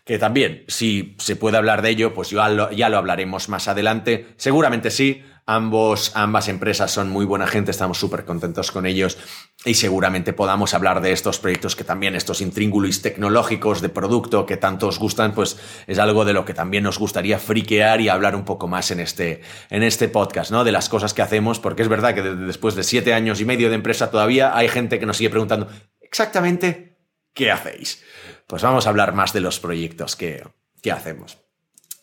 que 0.04 0.18
también, 0.18 0.64
si 0.66 1.14
se 1.18 1.36
puede 1.36 1.56
hablar 1.56 1.82
de 1.82 1.90
ello, 1.90 2.14
pues 2.14 2.30
ya 2.30 2.70
ya 2.72 2.88
lo 2.88 2.98
hablaremos 2.98 3.48
más 3.48 3.68
adelante. 3.68 4.26
Seguramente 4.36 4.90
sí, 4.90 5.22
ambos, 5.54 6.12
ambas 6.14 6.48
empresas 6.48 6.90
son 6.90 7.10
muy 7.10 7.24
buena 7.24 7.46
gente, 7.46 7.70
estamos 7.70 7.98
súper 7.98 8.24
contentos 8.24 8.70
con 8.70 8.86
ellos 8.86 9.18
y 9.64 9.74
seguramente 9.74 10.32
podamos 10.32 10.74
hablar 10.74 11.00
de 11.00 11.12
estos 11.12 11.38
proyectos 11.38 11.76
que 11.76 11.84
también, 11.84 12.14
estos 12.14 12.40
intríngulis 12.40 13.02
tecnológicos 13.02 13.80
de 13.80 13.88
producto 13.88 14.46
que 14.46 14.56
tanto 14.56 14.88
os 14.88 14.98
gustan, 14.98 15.32
pues 15.32 15.58
es 15.86 15.98
algo 15.98 16.24
de 16.24 16.32
lo 16.32 16.44
que 16.44 16.54
también 16.54 16.84
nos 16.84 16.98
gustaría 16.98 17.38
friquear 17.38 18.00
y 18.00 18.08
hablar 18.08 18.34
un 18.36 18.44
poco 18.44 18.68
más 18.68 18.90
en 18.90 19.00
este, 19.00 19.42
en 19.70 19.82
este 19.82 20.08
podcast, 20.08 20.50
¿no? 20.50 20.64
De 20.64 20.72
las 20.72 20.88
cosas 20.88 21.14
que 21.14 21.22
hacemos, 21.22 21.58
porque 21.58 21.82
es 21.82 21.88
verdad 21.88 22.14
que 22.14 22.22
después 22.22 22.74
de 22.74 22.82
siete 22.82 23.14
años 23.14 23.40
y 23.40 23.44
medio 23.44 23.68
de 23.68 23.74
empresa 23.74 24.10
todavía 24.10 24.56
hay 24.56 24.68
gente 24.68 24.98
que 24.98 25.06
nos 25.06 25.16
sigue 25.16 25.30
preguntando 25.30 25.68
exactamente 26.00 26.96
qué 27.34 27.50
hacéis 27.50 28.02
pues 28.50 28.62
vamos 28.62 28.86
a 28.86 28.90
hablar 28.90 29.14
más 29.14 29.32
de 29.32 29.40
los 29.40 29.60
proyectos 29.60 30.16
que, 30.16 30.42
hacemos. 30.92 31.38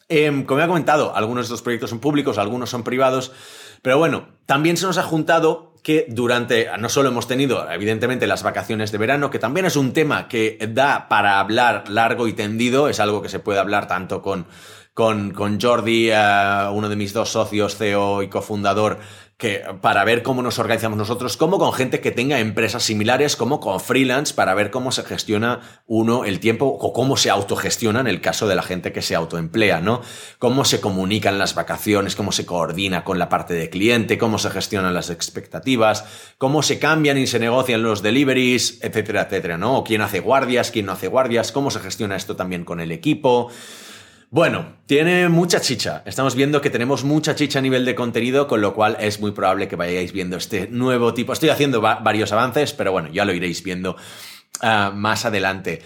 Em, 0.10 0.46
como 0.46 0.62
he 0.62 0.68
comentado, 0.68 1.14
algunos 1.16 1.44
de 1.44 1.48
estos 1.48 1.62
proyectos 1.62 1.90
son 1.90 2.00
públicos, 2.00 2.38
algunos 2.38 2.70
son 2.70 2.84
privados, 2.84 3.34
pero 3.82 3.98
bueno, 3.98 4.30
también 4.46 4.78
se 4.78 4.86
nos 4.86 4.98
ha 4.98 5.04
juntado 5.04 5.74
que 5.84 6.06
durante, 6.10 6.68
no 6.80 6.90
solo 6.90 7.10
hemos 7.10 7.28
tenido, 7.28 7.70
evidentemente, 7.70 8.26
las 8.26 8.44
vacaciones 8.44 8.92
de 8.92 8.98
verano, 8.98 9.30
que 9.30 9.40
también 9.40 9.66
es 9.66 9.76
un 9.76 9.94
tema 9.94 10.28
que 10.28 10.58
da 10.74 11.08
para 11.10 11.40
hablar 11.40 11.90
largo 11.90 12.28
y 12.28 12.34
tendido, 12.34 12.90
es 12.90 13.00
algo 13.00 13.22
que 13.22 13.30
se 13.30 13.40
puede 13.40 13.60
hablar 13.60 13.88
tanto 13.88 14.22
con, 14.22 14.48
con, 14.94 15.62
Jordi, 15.62 16.10
eh, 16.10 16.70
uno 16.72 16.90
de 16.90 16.96
mis 16.96 17.14
dos 17.14 17.30
socios, 17.30 17.78
CEO 17.78 18.24
y 18.24 18.30
cofundador, 18.30 19.00
que 19.38 19.62
para 19.82 20.04
ver 20.04 20.24
cómo 20.24 20.42
nos 20.42 20.58
organizamos 20.58 20.98
nosotros, 20.98 21.38
como 21.38 21.60
con 21.60 21.72
gente 21.72 22.00
que 22.00 22.10
tenga 22.10 22.40
empresas 22.40 22.82
similares, 22.82 23.36
como 23.36 23.60
con 23.60 23.80
freelance, 23.80 24.34
para 24.34 24.56
ver 24.56 24.72
cómo 24.72 24.92
se 24.92 25.04
gestiona 25.04 25.84
uno 25.86 26.26
el 26.26 26.40
tiempo 26.40 26.66
o 26.66 26.92
cómo 26.92 27.18
se 27.18 27.30
autogestiona 27.30 28.00
en 28.00 28.08
el 28.08 28.20
caso 28.20 28.48
de 28.48 28.56
la 28.56 28.64
gente 28.64 28.92
que 28.92 29.04
se 29.04 29.14
autoemplea, 29.14 29.80
¿no? 29.80 30.02
Cómo 30.40 30.66
se 30.66 30.82
comunican 30.82 31.38
las 31.38 31.54
vacaciones, 31.54 32.16
cómo 32.16 32.32
se 32.32 32.48
coordina 32.48 33.04
con 33.04 33.20
la 33.20 33.30
parte 33.30 33.54
de 33.54 33.70
cliente, 33.70 34.18
cómo 34.18 34.40
se 34.40 34.50
gestionan 34.50 34.96
las 34.96 35.12
expectativas, 35.12 36.06
cómo 36.40 36.64
se 36.64 36.80
cambian 36.80 37.20
y 37.20 37.28
se 37.28 37.38
negocian 37.38 37.84
los 37.84 38.02
deliveries, 38.02 38.80
etcétera, 38.82 39.22
etcétera, 39.24 39.60
¿no? 39.60 39.78
O 39.78 39.84
quién 39.84 40.02
hace 40.02 40.20
guardias, 40.20 40.72
quién 40.72 40.88
no 40.88 40.94
hace 40.94 41.10
guardias, 41.10 41.52
cómo 41.52 41.70
se 41.70 41.80
gestiona 41.80 42.16
esto 42.16 42.36
también 42.36 42.66
con 42.66 42.80
el 42.80 42.92
equipo. 42.92 43.52
Bueno, 44.30 44.76
tiene 44.88 45.30
mucha 45.30 45.62
chicha. 45.62 46.04
Estamos 46.06 46.36
viendo 46.36 46.60
que 46.60 46.70
tenemos 46.70 47.06
mucha 47.06 47.34
chicha 47.34 47.60
a 47.60 47.62
nivel 47.62 47.86
de 47.86 47.96
contenido, 47.96 48.46
con 48.48 48.60
lo 48.60 48.74
cual 48.74 48.98
es 49.00 49.22
muy 49.22 49.32
probable 49.32 49.70
que 49.70 49.78
vayáis 49.78 50.12
viendo 50.12 50.36
este 50.36 50.68
nuevo 50.68 51.14
tipo. 51.14 51.32
Estoy 51.32 51.48
haciendo 51.48 51.80
varios 51.80 52.34
avances, 52.34 52.74
pero 52.74 52.92
bueno, 52.92 53.08
ya 53.10 53.24
lo 53.24 53.32
iréis 53.34 53.64
viendo 53.64 53.96
ah, 54.60 54.92
más 54.94 55.24
adelante. 55.24 55.82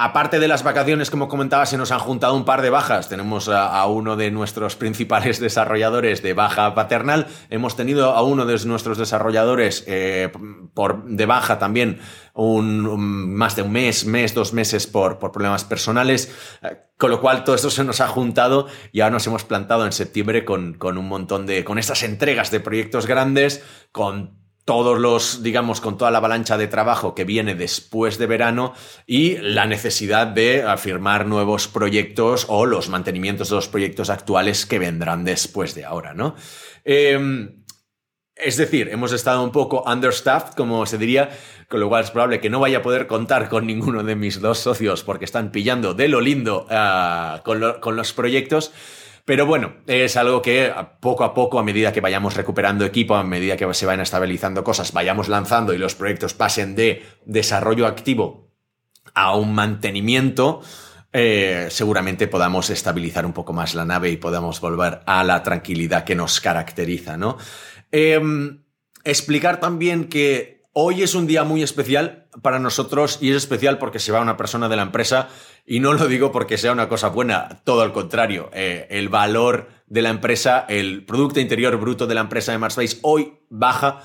Aparte 0.00 0.38
de 0.38 0.46
las 0.46 0.62
vacaciones, 0.62 1.10
como 1.10 1.26
comentaba, 1.26 1.66
se 1.66 1.76
nos 1.76 1.90
han 1.90 1.98
juntado 1.98 2.36
un 2.36 2.44
par 2.44 2.62
de 2.62 2.70
bajas. 2.70 3.08
Tenemos 3.08 3.48
a, 3.48 3.84
uno 3.86 4.14
de 4.14 4.30
nuestros 4.30 4.76
principales 4.76 5.40
desarrolladores 5.40 6.22
de 6.22 6.34
baja 6.34 6.72
paternal. 6.76 7.26
Hemos 7.50 7.74
tenido 7.74 8.12
a 8.12 8.22
uno 8.22 8.46
de 8.46 8.64
nuestros 8.64 8.96
desarrolladores 8.96 9.82
eh, 9.88 10.30
por, 10.72 11.04
de 11.04 11.26
baja 11.26 11.58
también 11.58 11.98
un, 12.32 13.34
más 13.34 13.56
de 13.56 13.62
un 13.62 13.72
mes, 13.72 14.06
mes, 14.06 14.34
dos 14.34 14.52
meses 14.52 14.86
por, 14.86 15.18
por 15.18 15.32
problemas 15.32 15.64
personales. 15.64 16.32
Eh, 16.62 16.78
con 16.96 17.10
lo 17.10 17.20
cual 17.20 17.42
todo 17.42 17.56
esto 17.56 17.68
se 17.68 17.82
nos 17.82 18.00
ha 18.00 18.06
juntado 18.06 18.68
y 18.92 19.00
ahora 19.00 19.14
nos 19.14 19.26
hemos 19.26 19.42
plantado 19.42 19.84
en 19.84 19.90
septiembre 19.90 20.44
con, 20.44 20.74
con 20.74 20.96
un 20.96 21.08
montón 21.08 21.44
de, 21.44 21.64
con 21.64 21.76
estas 21.76 22.04
entregas 22.04 22.52
de 22.52 22.60
proyectos 22.60 23.08
grandes, 23.08 23.64
con 23.90 24.38
todos 24.68 24.98
los, 24.98 25.42
digamos, 25.42 25.80
con 25.80 25.96
toda 25.96 26.10
la 26.10 26.18
avalancha 26.18 26.58
de 26.58 26.66
trabajo 26.66 27.14
que 27.14 27.24
viene 27.24 27.54
después 27.54 28.18
de 28.18 28.26
verano 28.26 28.74
y 29.06 29.38
la 29.38 29.64
necesidad 29.64 30.26
de 30.26 30.62
afirmar 30.62 31.24
nuevos 31.24 31.68
proyectos 31.68 32.44
o 32.50 32.66
los 32.66 32.90
mantenimientos 32.90 33.48
de 33.48 33.54
los 33.54 33.66
proyectos 33.66 34.10
actuales 34.10 34.66
que 34.66 34.78
vendrán 34.78 35.24
después 35.24 35.74
de 35.74 35.86
ahora, 35.86 36.12
¿no? 36.12 36.34
Em, 36.84 37.64
es 38.36 38.58
decir, 38.58 38.90
hemos 38.92 39.12
estado 39.12 39.42
un 39.42 39.52
poco 39.52 39.84
understaffed, 39.90 40.52
como 40.54 40.84
se 40.84 40.98
diría, 40.98 41.30
con 41.70 41.80
lo 41.80 41.88
cual 41.88 42.04
es 42.04 42.10
probable 42.10 42.38
que 42.38 42.50
no 42.50 42.60
vaya 42.60 42.78
a 42.78 42.82
poder 42.82 43.06
contar 43.06 43.48
con 43.48 43.66
ninguno 43.66 44.02
de 44.02 44.16
mis 44.16 44.38
dos 44.38 44.58
socios 44.58 45.02
porque 45.02 45.24
están 45.24 45.50
pillando 45.50 45.94
de 45.94 46.08
lo 46.08 46.20
lindo 46.20 46.66
ah, 46.68 47.40
con, 47.42 47.80
con 47.80 47.96
los 47.96 48.12
proyectos. 48.12 48.70
Pero 49.28 49.44
bueno, 49.44 49.74
es 49.86 50.16
algo 50.16 50.40
que 50.40 50.72
poco 51.00 51.22
a 51.22 51.34
poco, 51.34 51.58
a 51.58 51.62
medida 51.62 51.92
que 51.92 52.00
vayamos 52.00 52.34
recuperando 52.34 52.86
equipo, 52.86 53.14
a 53.14 53.22
medida 53.22 53.58
que 53.58 53.74
se 53.74 53.84
vayan 53.84 54.00
estabilizando 54.00 54.64
cosas, 54.64 54.94
vayamos 54.94 55.28
lanzando 55.28 55.74
y 55.74 55.78
los 55.78 55.94
proyectos 55.94 56.32
pasen 56.32 56.74
de 56.74 57.04
desarrollo 57.26 57.86
activo 57.86 58.48
a 59.12 59.36
un 59.36 59.54
mantenimiento, 59.54 60.62
eh, 61.12 61.66
seguramente 61.68 62.26
podamos 62.26 62.70
estabilizar 62.70 63.26
un 63.26 63.34
poco 63.34 63.52
más 63.52 63.74
la 63.74 63.84
nave 63.84 64.08
y 64.08 64.16
podamos 64.16 64.62
volver 64.62 65.00
a 65.04 65.22
la 65.24 65.42
tranquilidad 65.42 66.04
que 66.04 66.14
nos 66.14 66.40
caracteriza, 66.40 67.18
¿no? 67.18 67.36
Em, 67.92 68.62
explicar 69.04 69.60
también 69.60 70.08
que 70.08 70.58
Hoy 70.80 71.02
es 71.02 71.16
un 71.16 71.26
día 71.26 71.42
muy 71.42 71.64
especial 71.64 72.27
para 72.42 72.58
nosotros 72.58 73.18
y 73.20 73.30
es 73.30 73.36
especial 73.36 73.78
porque 73.78 73.98
se 73.98 74.12
va 74.12 74.20
una 74.20 74.36
persona 74.36 74.68
de 74.68 74.76
la 74.76 74.82
empresa 74.82 75.28
y 75.66 75.80
no 75.80 75.92
lo 75.92 76.06
digo 76.06 76.32
porque 76.32 76.58
sea 76.58 76.72
una 76.72 76.88
cosa 76.88 77.08
buena, 77.08 77.60
todo 77.64 77.82
al 77.82 77.92
contrario. 77.92 78.50
Eh, 78.52 78.86
el 78.90 79.08
valor 79.08 79.68
de 79.86 80.02
la 80.02 80.10
empresa, 80.10 80.64
el 80.68 81.04
Producto 81.04 81.40
Interior 81.40 81.76
Bruto 81.76 82.06
de 82.06 82.14
la 82.14 82.20
empresa 82.22 82.52
de 82.52 82.58
Marspace 82.58 82.98
hoy 83.02 83.38
baja 83.50 84.02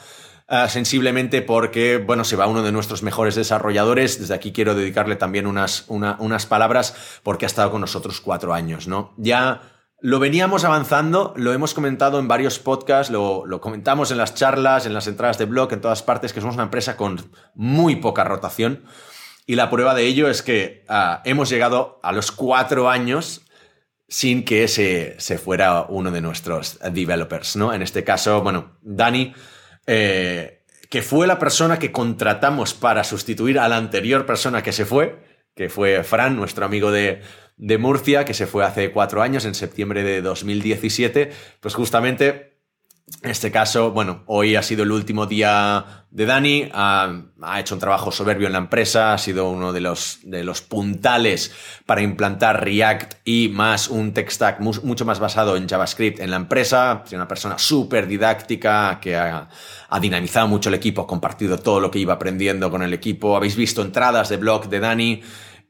eh, 0.49 0.65
sensiblemente 0.69 1.41
porque, 1.41 1.97
bueno, 1.97 2.23
se 2.23 2.35
va 2.35 2.47
uno 2.47 2.63
de 2.63 2.71
nuestros 2.71 3.01
mejores 3.01 3.35
desarrolladores. 3.35 4.19
Desde 4.19 4.33
aquí 4.33 4.51
quiero 4.51 4.75
dedicarle 4.75 5.15
también 5.15 5.47
unas, 5.47 5.85
unas 5.87 6.45
palabras 6.45 7.19
porque 7.23 7.45
ha 7.45 7.47
estado 7.47 7.71
con 7.71 7.81
nosotros 7.81 8.21
cuatro 8.21 8.53
años, 8.53 8.87
¿no? 8.87 9.13
Ya 9.17 9.72
lo 10.03 10.19
veníamos 10.19 10.65
avanzando, 10.65 11.33
lo 11.37 11.53
hemos 11.53 11.73
comentado 11.73 12.19
en 12.19 12.27
varios 12.27 12.59
podcasts, 12.59 13.09
lo, 13.09 13.45
comentamos 13.61 14.11
en 14.11 14.17
las 14.17 14.35
charlas, 14.35 14.85
en 14.85 14.93
las 14.93 15.07
entradas 15.07 15.37
de 15.37 15.45
blog, 15.45 15.71
en 15.71 15.79
todas 15.79 16.03
partes, 16.03 16.33
que 16.33 16.41
somos 16.41 16.55
una 16.55 16.65
empresa 16.65 16.97
con 16.97 17.31
muy 17.55 17.95
poca 17.95 18.25
rotación. 18.25 18.83
Y 19.45 19.55
la 19.55 19.69
prueba 19.69 19.95
de 19.95 20.05
ello 20.05 20.27
es 20.27 20.41
que 20.41 20.83
ah, 20.89 21.21
hemos 21.23 21.47
llegado 21.47 22.01
a 22.03 22.11
los 22.11 22.33
cuatro 22.33 22.89
años 22.89 23.45
sin 24.09 24.43
que 24.43 24.67
se, 24.67 25.15
se, 25.19 25.37
fuera 25.37 25.83
uno 25.87 26.11
de 26.11 26.19
nuestros 26.19 26.79
developers, 26.91 27.55
¿no? 27.55 27.73
En 27.73 27.81
este 27.81 28.03
caso, 28.03 28.41
bueno, 28.41 28.77
Dani, 28.81 29.33
eh, 29.87 30.65
que 30.89 31.01
fue 31.01 31.27
la 31.27 31.39
persona 31.39 31.79
que 31.79 31.93
contratamos 31.93 32.73
para 32.73 33.05
sustituir 33.05 33.57
a 33.57 33.69
la 33.69 33.77
anterior 33.77 34.25
persona 34.25 34.63
que 34.63 34.73
se 34.73 34.83
fue, 34.83 35.23
que 35.55 35.69
fue 35.69 36.03
Fran, 36.03 36.35
nuestro 36.35 36.65
amigo 36.65 36.91
de, 36.91 37.21
de 37.57 37.77
Murcia, 37.77 38.25
que 38.25 38.33
se 38.33 38.47
fue 38.47 38.65
hace 38.65 38.91
cuatro 38.91 39.21
años, 39.21 39.45
en 39.45 39.55
septiembre 39.55 40.03
de 40.03 40.21
2017, 40.21 41.31
pues 41.59 41.75
justamente 41.75 42.53
en 43.21 43.29
este 43.29 43.51
caso, 43.51 43.91
bueno, 43.91 44.23
hoy 44.25 44.55
ha 44.55 44.63
sido 44.63 44.83
el 44.83 44.91
último 44.91 45.25
día 45.25 46.05
de 46.09 46.25
Dani, 46.25 46.69
ha, 46.73 47.11
hecho 47.57 47.75
un 47.75 47.79
trabajo 47.79 48.11
soberbio 48.11 48.47
en 48.47 48.53
la 48.53 48.59
empresa, 48.59 49.13
ha 49.13 49.17
sido 49.17 49.49
uno 49.49 49.71
de 49.71 49.81
los, 49.81 50.19
de 50.23 50.43
los 50.43 50.61
puntales 50.61 51.53
para 51.85 52.01
implantar 52.01 52.63
React 52.63 53.15
y 53.25 53.49
más 53.49 53.89
un 53.89 54.13
tech 54.13 54.29
stack 54.29 54.59
mucho 54.59 55.05
más 55.05 55.19
basado 55.19 55.57
en 55.57 55.67
JavaScript 55.67 56.19
en 56.19 56.31
la 56.31 56.37
empresa, 56.37 57.03
es 57.05 57.13
una 57.13 57.27
persona 57.27 57.57
súper 57.57 58.07
didáctica 58.07 58.99
que 59.01 59.15
ha, 59.15 59.49
ha, 59.89 59.99
dinamizado 59.99 60.47
mucho 60.47 60.69
el 60.69 60.75
equipo, 60.75 61.01
ha 61.01 61.07
compartido 61.07 61.57
todo 61.57 61.79
lo 61.79 61.91
que 61.91 61.99
iba 61.99 62.13
aprendiendo 62.13 62.71
con 62.71 62.83
el 62.83 62.93
equipo, 62.93 63.35
habéis 63.35 63.55
visto 63.55 63.81
entradas 63.81 64.29
de 64.29 64.37
blog 64.37 64.69
de 64.69 64.79
Dani, 64.79 65.21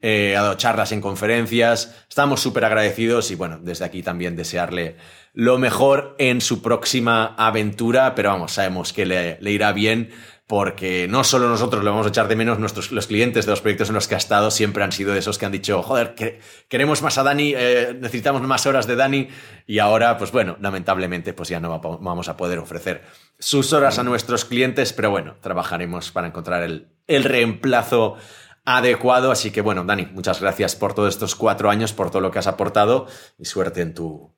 eh, 0.06 0.36
ha 0.36 0.42
dado 0.42 0.54
charlas 0.56 0.92
en 0.92 1.00
conferencias. 1.00 1.96
Estamos 2.10 2.42
súper 2.42 2.66
agradecidos 2.66 3.30
y 3.30 3.36
bueno, 3.36 3.58
desde 3.62 3.86
aquí 3.86 4.02
también 4.02 4.36
desearle 4.36 4.96
lo 5.32 5.56
mejor 5.56 6.14
en 6.18 6.42
su 6.42 6.60
próxima 6.60 7.34
aventura, 7.38 8.14
pero 8.14 8.28
vamos, 8.28 8.52
sabemos 8.52 8.92
que 8.92 9.06
le, 9.06 9.38
irá 9.50 9.72
bien 9.72 10.10
porque 10.46 11.08
no 11.08 11.24
solo 11.24 11.48
nosotros 11.48 11.82
lo 11.82 11.90
vamos 11.90 12.04
a 12.04 12.10
echar 12.10 12.28
de 12.28 12.36
menos, 12.36 12.58
nuestros, 12.58 12.92
los 12.92 13.06
clientes 13.06 13.46
de 13.46 13.52
los 13.52 13.62
proyectos 13.62 13.88
en 13.88 13.94
los 13.94 14.06
que 14.06 14.14
ha 14.14 14.18
estado 14.18 14.50
siempre 14.50 14.84
han 14.84 14.92
sido 14.92 15.14
de 15.14 15.20
esos 15.20 15.38
que 15.38 15.46
han 15.46 15.52
dicho, 15.52 15.82
joder, 15.82 16.14
que, 16.14 16.38
queremos 16.68 17.00
más 17.00 17.16
a 17.16 17.22
Dani, 17.22 17.54
eh, 17.56 17.96
necesitamos 17.98 18.42
más 18.42 18.66
horas 18.66 18.86
de 18.86 18.96
Dani 18.96 19.28
y 19.66 19.78
ahora, 19.78 20.18
pues 20.18 20.32
bueno, 20.32 20.58
lamentablemente 20.60 21.32
pues 21.32 21.48
ya 21.48 21.60
no 21.60 21.80
vamos 21.80 22.28
a 22.28 22.36
poder 22.36 22.58
ofrecer 22.58 23.00
sus 23.38 23.72
horas 23.72 23.98
a 23.98 24.02
nuestros 24.02 24.44
clientes, 24.44 24.92
pero 24.92 25.08
bueno, 25.10 25.36
trabajaremos 25.40 26.10
para 26.10 26.26
encontrar 26.26 26.62
el, 26.62 26.88
el 27.06 27.24
reemplazo 27.24 28.18
adecuado. 28.64 29.30
Así 29.30 29.50
que 29.50 29.60
bueno, 29.60 29.84
Dani, 29.84 30.06
muchas 30.12 30.40
gracias 30.40 30.76
por 30.76 30.94
todos 30.94 31.14
estos 31.14 31.34
cuatro 31.34 31.70
años, 31.70 31.92
por 31.92 32.10
todo 32.10 32.20
lo 32.20 32.30
que 32.30 32.38
has 32.38 32.46
aportado 32.46 33.06
y 33.38 33.44
suerte 33.44 33.80
en 33.80 33.94
tu, 33.94 34.34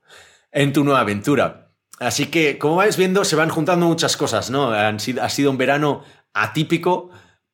en 0.50 0.72
tu 0.72 0.84
nueva 0.84 1.00
aventura. 1.00 1.72
Así 1.98 2.26
que, 2.26 2.58
como 2.58 2.76
vais 2.76 2.96
viendo, 2.96 3.24
se 3.24 3.36
van 3.36 3.48
juntando 3.48 3.86
muchas 3.86 4.16
cosas, 4.16 4.50
¿no? 4.50 4.70
ha 4.70 5.28
sido 5.30 5.50
un 5.50 5.56
verano 5.56 6.02
atípico, 6.34 7.10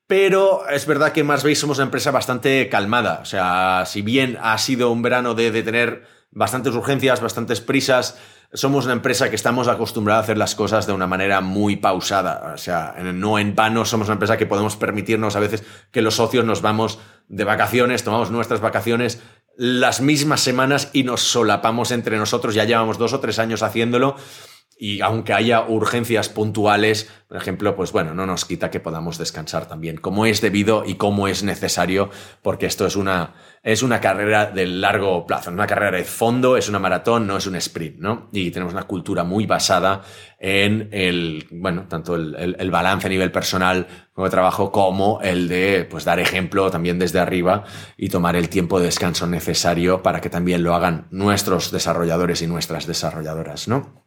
pero 0.08 0.68
es 0.68 0.85
verdad 0.87 1.12
que 1.12 1.20
en 1.20 1.26
Mars 1.26 1.44
somos 1.56 1.78
una 1.78 1.85
empresa 1.85 2.11
bastante 2.11 2.68
calmada. 2.68 3.20
O 3.22 3.24
sea, 3.24 3.85
si 3.87 4.02
bien 4.02 4.37
ha 4.42 4.58
sido 4.58 4.90
un 4.90 5.00
verano 5.00 5.35
de 5.35 5.62
tener 5.62 6.06
bastantes 6.32 6.74
urgencias, 6.74 7.20
bastantes 7.20 7.61
prisas, 7.61 8.18
somos 8.54 8.84
una 8.84 8.94
empresa 8.94 9.30
que 9.30 9.36
estamos 9.36 9.68
acostumbrados 9.68 10.22
a 10.22 10.24
hacer 10.24 10.38
las 10.38 10.54
cosas 10.54 10.86
de 10.86 10.92
una 10.92 11.06
manera 11.06 11.40
muy 11.40 11.76
pausada. 11.76 12.52
O 12.54 12.58
sea, 12.58 12.94
no 12.98 13.38
en 13.38 13.54
vano 13.54 13.84
somos 13.84 14.08
una 14.08 14.14
empresa 14.14 14.36
que 14.36 14.46
podemos 14.46 14.76
permitirnos 14.76 15.36
a 15.36 15.40
veces 15.40 15.64
que 15.90 16.02
los 16.02 16.16
socios 16.16 16.44
nos 16.44 16.60
vamos 16.60 16.98
de 17.28 17.44
vacaciones, 17.44 18.04
tomamos 18.04 18.30
nuestras 18.30 18.60
vacaciones 18.60 19.22
las 19.56 20.00
mismas 20.00 20.40
semanas 20.40 20.90
y 20.92 21.04
nos 21.04 21.22
solapamos 21.22 21.90
entre 21.90 22.16
nosotros. 22.16 22.54
Ya 22.54 22.64
llevamos 22.64 22.98
dos 22.98 23.12
o 23.12 23.20
tres 23.20 23.38
años 23.38 23.62
haciéndolo 23.62 24.16
y 24.83 25.01
aunque 25.01 25.33
haya 25.33 25.64
urgencias 25.68 26.29
puntuales, 26.29 27.09
por 27.29 27.37
ejemplo, 27.37 27.77
pues 27.77 27.92
bueno, 27.92 28.14
no 28.14 28.27
nos 28.27 28.45
quita 28.45 28.68
que 28.68 28.81
podamos 28.81 29.16
descansar 29.16 29.68
también, 29.68 29.97
como 29.97 30.27
es 30.27 30.40
debido 30.40 30.83
y 30.85 30.97
como 30.97 31.29
es 31.29 31.45
necesario, 31.45 32.11
porque 32.42 32.66
esto 32.66 32.85
es 32.85 32.97
una, 32.97 33.35
es 33.62 33.85
una 33.85 34.01
carrera 34.01 34.47
de 34.47 34.66
largo 34.66 35.25
plazo, 35.25 35.53
una 35.53 35.68
carrera 35.68 35.99
de 35.99 36.03
fondo, 36.03 36.57
es 36.57 36.68
una 36.68 36.81
maratón, 36.81 37.29
no 37.29 37.37
es 37.37 37.47
un 37.47 37.55
sprint, 37.55 38.01
¿no? 38.01 38.29
Y 38.33 38.51
tenemos 38.51 38.75
una 38.75 38.83
cultura 38.88 39.23
muy 39.23 39.47
basada 39.47 40.03
en 40.40 40.88
el, 40.90 41.47
bueno, 41.53 41.87
tanto 41.88 42.16
el, 42.16 42.71
balance 42.73 43.07
a 43.07 43.11
nivel 43.11 43.31
personal 43.31 43.87
como 44.12 44.25
de 44.25 44.33
trabajo, 44.33 44.73
como 44.73 45.21
el 45.23 45.47
de, 45.47 45.87
pues, 45.88 46.05
dar 46.05 46.18
ejemplo 46.18 46.73
también 46.73 46.99
desde 46.99 47.21
arriba 47.21 47.62
y 47.97 48.09
tomar 48.09 48.35
el 48.35 48.49
tiempo 48.49 48.81
de 48.81 48.87
descanso 48.87 49.29
necesario 49.29 50.03
para 50.03 50.21
que 50.21 50.29
también 50.29 50.64
lo 50.64 50.75
hagan 50.75 51.07
nuestros 51.12 51.71
desarrolladores 51.71 52.42
y 52.42 52.49
nuestras 52.49 52.88
desarrolladoras, 52.88 53.68
¿no? 53.68 54.01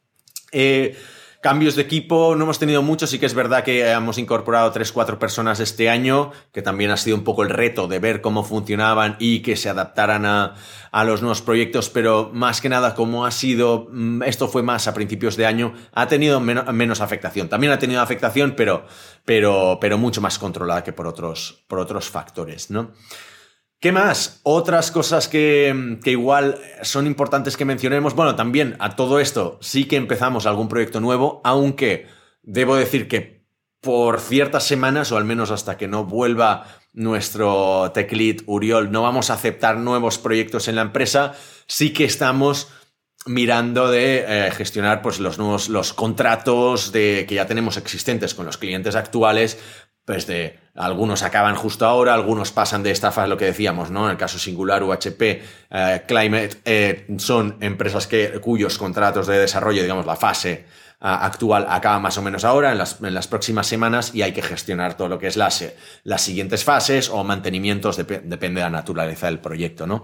Eh, 0.58 0.96
cambios 1.42 1.76
de 1.76 1.82
equipo 1.82 2.34
no 2.34 2.46
hemos 2.46 2.60
tenido 2.60 2.82
muchos, 2.82 3.10
sí 3.10 3.20
que 3.20 3.26
es 3.26 3.34
verdad 3.34 3.66
que 3.66 3.92
hemos 3.92 4.18
incorporado 4.18 4.72
3-4 4.74 5.18
personas 5.18 5.60
este 5.60 5.90
año, 5.90 6.32
que 6.54 6.62
también 6.62 6.92
ha 6.92 6.98
sido 6.98 7.18
un 7.18 7.26
poco 7.26 7.44
el 7.44 7.50
reto 7.50 7.90
de 7.90 8.00
ver 8.00 8.22
cómo 8.22 8.46
funcionaban 8.46 9.18
y 9.20 9.42
que 9.42 9.58
se 9.58 9.70
adaptaran 9.70 10.26
a, 10.26 10.56
los 11.04 11.22
nuevos 11.22 11.42
proyectos, 11.42 11.90
pero 11.90 12.32
más 12.34 12.62
que 12.62 12.70
nada 12.70 12.96
como 12.96 13.26
ha 13.26 13.32
sido, 13.32 13.90
mm, 13.92 14.24
esto 14.24 14.48
fue 14.48 14.64
más 14.64 14.88
a 14.88 14.94
principios 14.94 15.36
de 15.36 15.46
año, 15.46 15.74
ha 15.92 16.08
tenido 16.08 16.40
menos 16.40 17.02
afectación. 17.02 17.50
También 17.50 17.74
ha 17.74 17.80
tenido 17.80 18.02
afectación, 18.02 18.54
pero, 18.56 18.86
pero, 19.26 19.78
pero 19.82 19.98
mucho 19.98 20.22
más 20.22 20.40
controlada 20.40 20.86
que 20.86 20.94
por 20.94 21.06
otros, 21.06 21.66
por 21.68 21.80
otros 21.80 22.10
factores, 22.10 22.72
¿no? 22.72 22.94
¿Qué 23.80 23.92
más? 23.92 24.40
Otras 24.44 24.90
cosas 24.90 25.28
que, 25.28 26.00
igual 26.06 26.60
son 26.82 27.08
importantes 27.08 27.58
que 27.58 27.66
mencionemos. 27.66 28.16
Bueno, 28.16 28.36
también 28.36 28.76
a 28.80 28.96
todo 28.96 29.20
esto 29.20 29.60
sí 29.62 29.86
que 29.86 29.96
empezamos 29.98 30.46
algún 30.46 30.70
proyecto 30.70 31.00
nuevo, 31.00 31.42
aunque 31.44 32.08
debo 32.42 32.76
decir 32.76 33.08
que 33.08 33.46
por 33.82 34.20
ciertas 34.20 34.64
semanas, 34.64 35.12
o 35.12 35.18
al 35.18 35.26
menos 35.26 35.52
hasta 35.52 35.78
que 35.78 35.88
no 35.88 36.06
vuelva 36.06 36.66
nuestro 36.94 37.92
tech 37.94 38.12
lead 38.14 38.38
Uriol, 38.48 38.92
no 38.92 39.04
vamos 39.04 39.30
a 39.30 39.36
aceptar 39.36 39.78
nuevos 39.78 40.18
proyectos 40.18 40.68
en 40.68 40.76
la 40.76 40.82
empresa. 40.82 41.34
Sí 41.68 41.94
que 41.94 42.06
estamos 42.06 42.70
mirando 43.28 43.92
de 43.92 44.26
eh, 44.28 44.52
gestionar 44.52 45.02
pues, 45.02 45.20
los 45.20 45.38
nuevos 45.38 45.70
los 45.70 45.94
contratos 45.94 46.92
de, 46.92 47.26
que 47.28 47.36
ya 47.36 47.46
tenemos 47.46 47.78
existentes 47.78 48.34
con 48.34 48.46
los 48.46 48.58
clientes 48.58 48.96
actuales 48.96 49.60
pues 50.06 50.28
de 50.28 50.60
algunos 50.76 51.24
acaban 51.24 51.56
justo 51.56 51.86
ahora, 51.86 52.14
algunos 52.14 52.52
pasan 52.52 52.84
de 52.84 52.92
esta 52.92 53.12
fase, 53.12 53.30
lo 53.30 53.38
que 53.38 53.46
decíamos, 53.46 53.92
¿no? 53.92 54.06
En 54.06 54.12
el 54.12 54.18
caso 54.18 54.38
singular, 54.38 54.84
UHP, 54.84 55.22
eh, 55.22 56.04
Climate, 56.06 56.58
eh, 56.66 57.08
son 57.18 57.58
empresas 57.62 58.08
que, 58.08 58.40
cuyos 58.42 58.78
contratos 58.78 59.28
de 59.28 59.40
desarrollo, 59.40 59.82
digamos, 59.82 60.06
la 60.06 60.18
fase 60.18 60.66
ah, 61.00 61.26
actual 61.26 61.66
acaba 61.70 62.00
más 62.00 62.18
o 62.18 62.22
menos 62.22 62.44
ahora, 62.44 62.74
en 62.74 62.78
las, 62.78 63.02
en 63.02 63.14
las, 63.14 63.28
próximas 63.28 63.68
semanas, 63.68 64.14
y 64.14 64.22
hay 64.22 64.34
que 64.34 64.42
gestionar 64.42 64.98
todo 64.98 65.08
lo 65.08 65.18
que 65.18 65.28
es 65.28 65.38
las, 65.38 65.64
las 66.04 66.22
siguientes 66.22 66.66
fases 66.66 67.10
o 67.10 67.24
mantenimientos, 67.24 67.96
depende 67.96 68.60
de 68.60 68.62
la 68.62 68.70
naturaleza 68.70 69.28
del 69.28 69.40
proyecto, 69.40 69.88
¿no? 69.88 70.04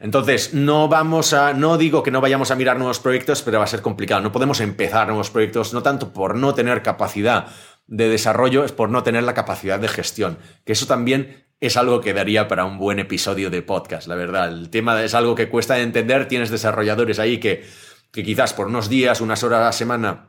Entonces, 0.00 0.54
no 0.54 0.88
vamos 0.88 1.34
a, 1.34 1.52
no 1.52 1.76
digo 1.76 2.02
que 2.02 2.10
no 2.10 2.22
vayamos 2.22 2.50
a 2.50 2.56
mirar 2.56 2.78
nuevos 2.78 2.98
proyectos, 2.98 3.42
pero 3.42 3.58
va 3.58 3.64
a 3.64 3.68
ser 3.68 3.82
complicado. 3.82 4.22
No 4.22 4.32
podemos 4.32 4.60
empezar 4.60 5.08
nuevos 5.08 5.28
proyectos, 5.28 5.74
no 5.74 5.82
tanto 5.82 6.14
por 6.14 6.36
no 6.36 6.54
tener 6.54 6.82
capacidad 6.82 7.48
de 7.90 8.08
desarrollo 8.08 8.64
es 8.64 8.72
por 8.72 8.88
no 8.88 9.02
tener 9.02 9.24
la 9.24 9.34
capacidad 9.34 9.78
de 9.78 9.88
gestión, 9.88 10.38
que 10.64 10.72
eso 10.72 10.86
también 10.86 11.44
es 11.60 11.76
algo 11.76 12.00
que 12.00 12.14
daría 12.14 12.48
para 12.48 12.64
un 12.64 12.78
buen 12.78 13.00
episodio 13.00 13.50
de 13.50 13.60
podcast, 13.62 14.06
la 14.06 14.14
verdad. 14.14 14.48
El 14.48 14.70
tema 14.70 15.02
es 15.02 15.12
algo 15.12 15.34
que 15.34 15.50
cuesta 15.50 15.78
entender, 15.80 16.28
tienes 16.28 16.50
desarrolladores 16.50 17.18
ahí 17.18 17.38
que, 17.38 17.64
que 18.12 18.22
quizás 18.22 18.54
por 18.54 18.68
unos 18.68 18.88
días, 18.88 19.20
unas 19.20 19.42
horas 19.42 19.60
a 19.60 19.64
la 19.64 19.72
semana 19.72 20.28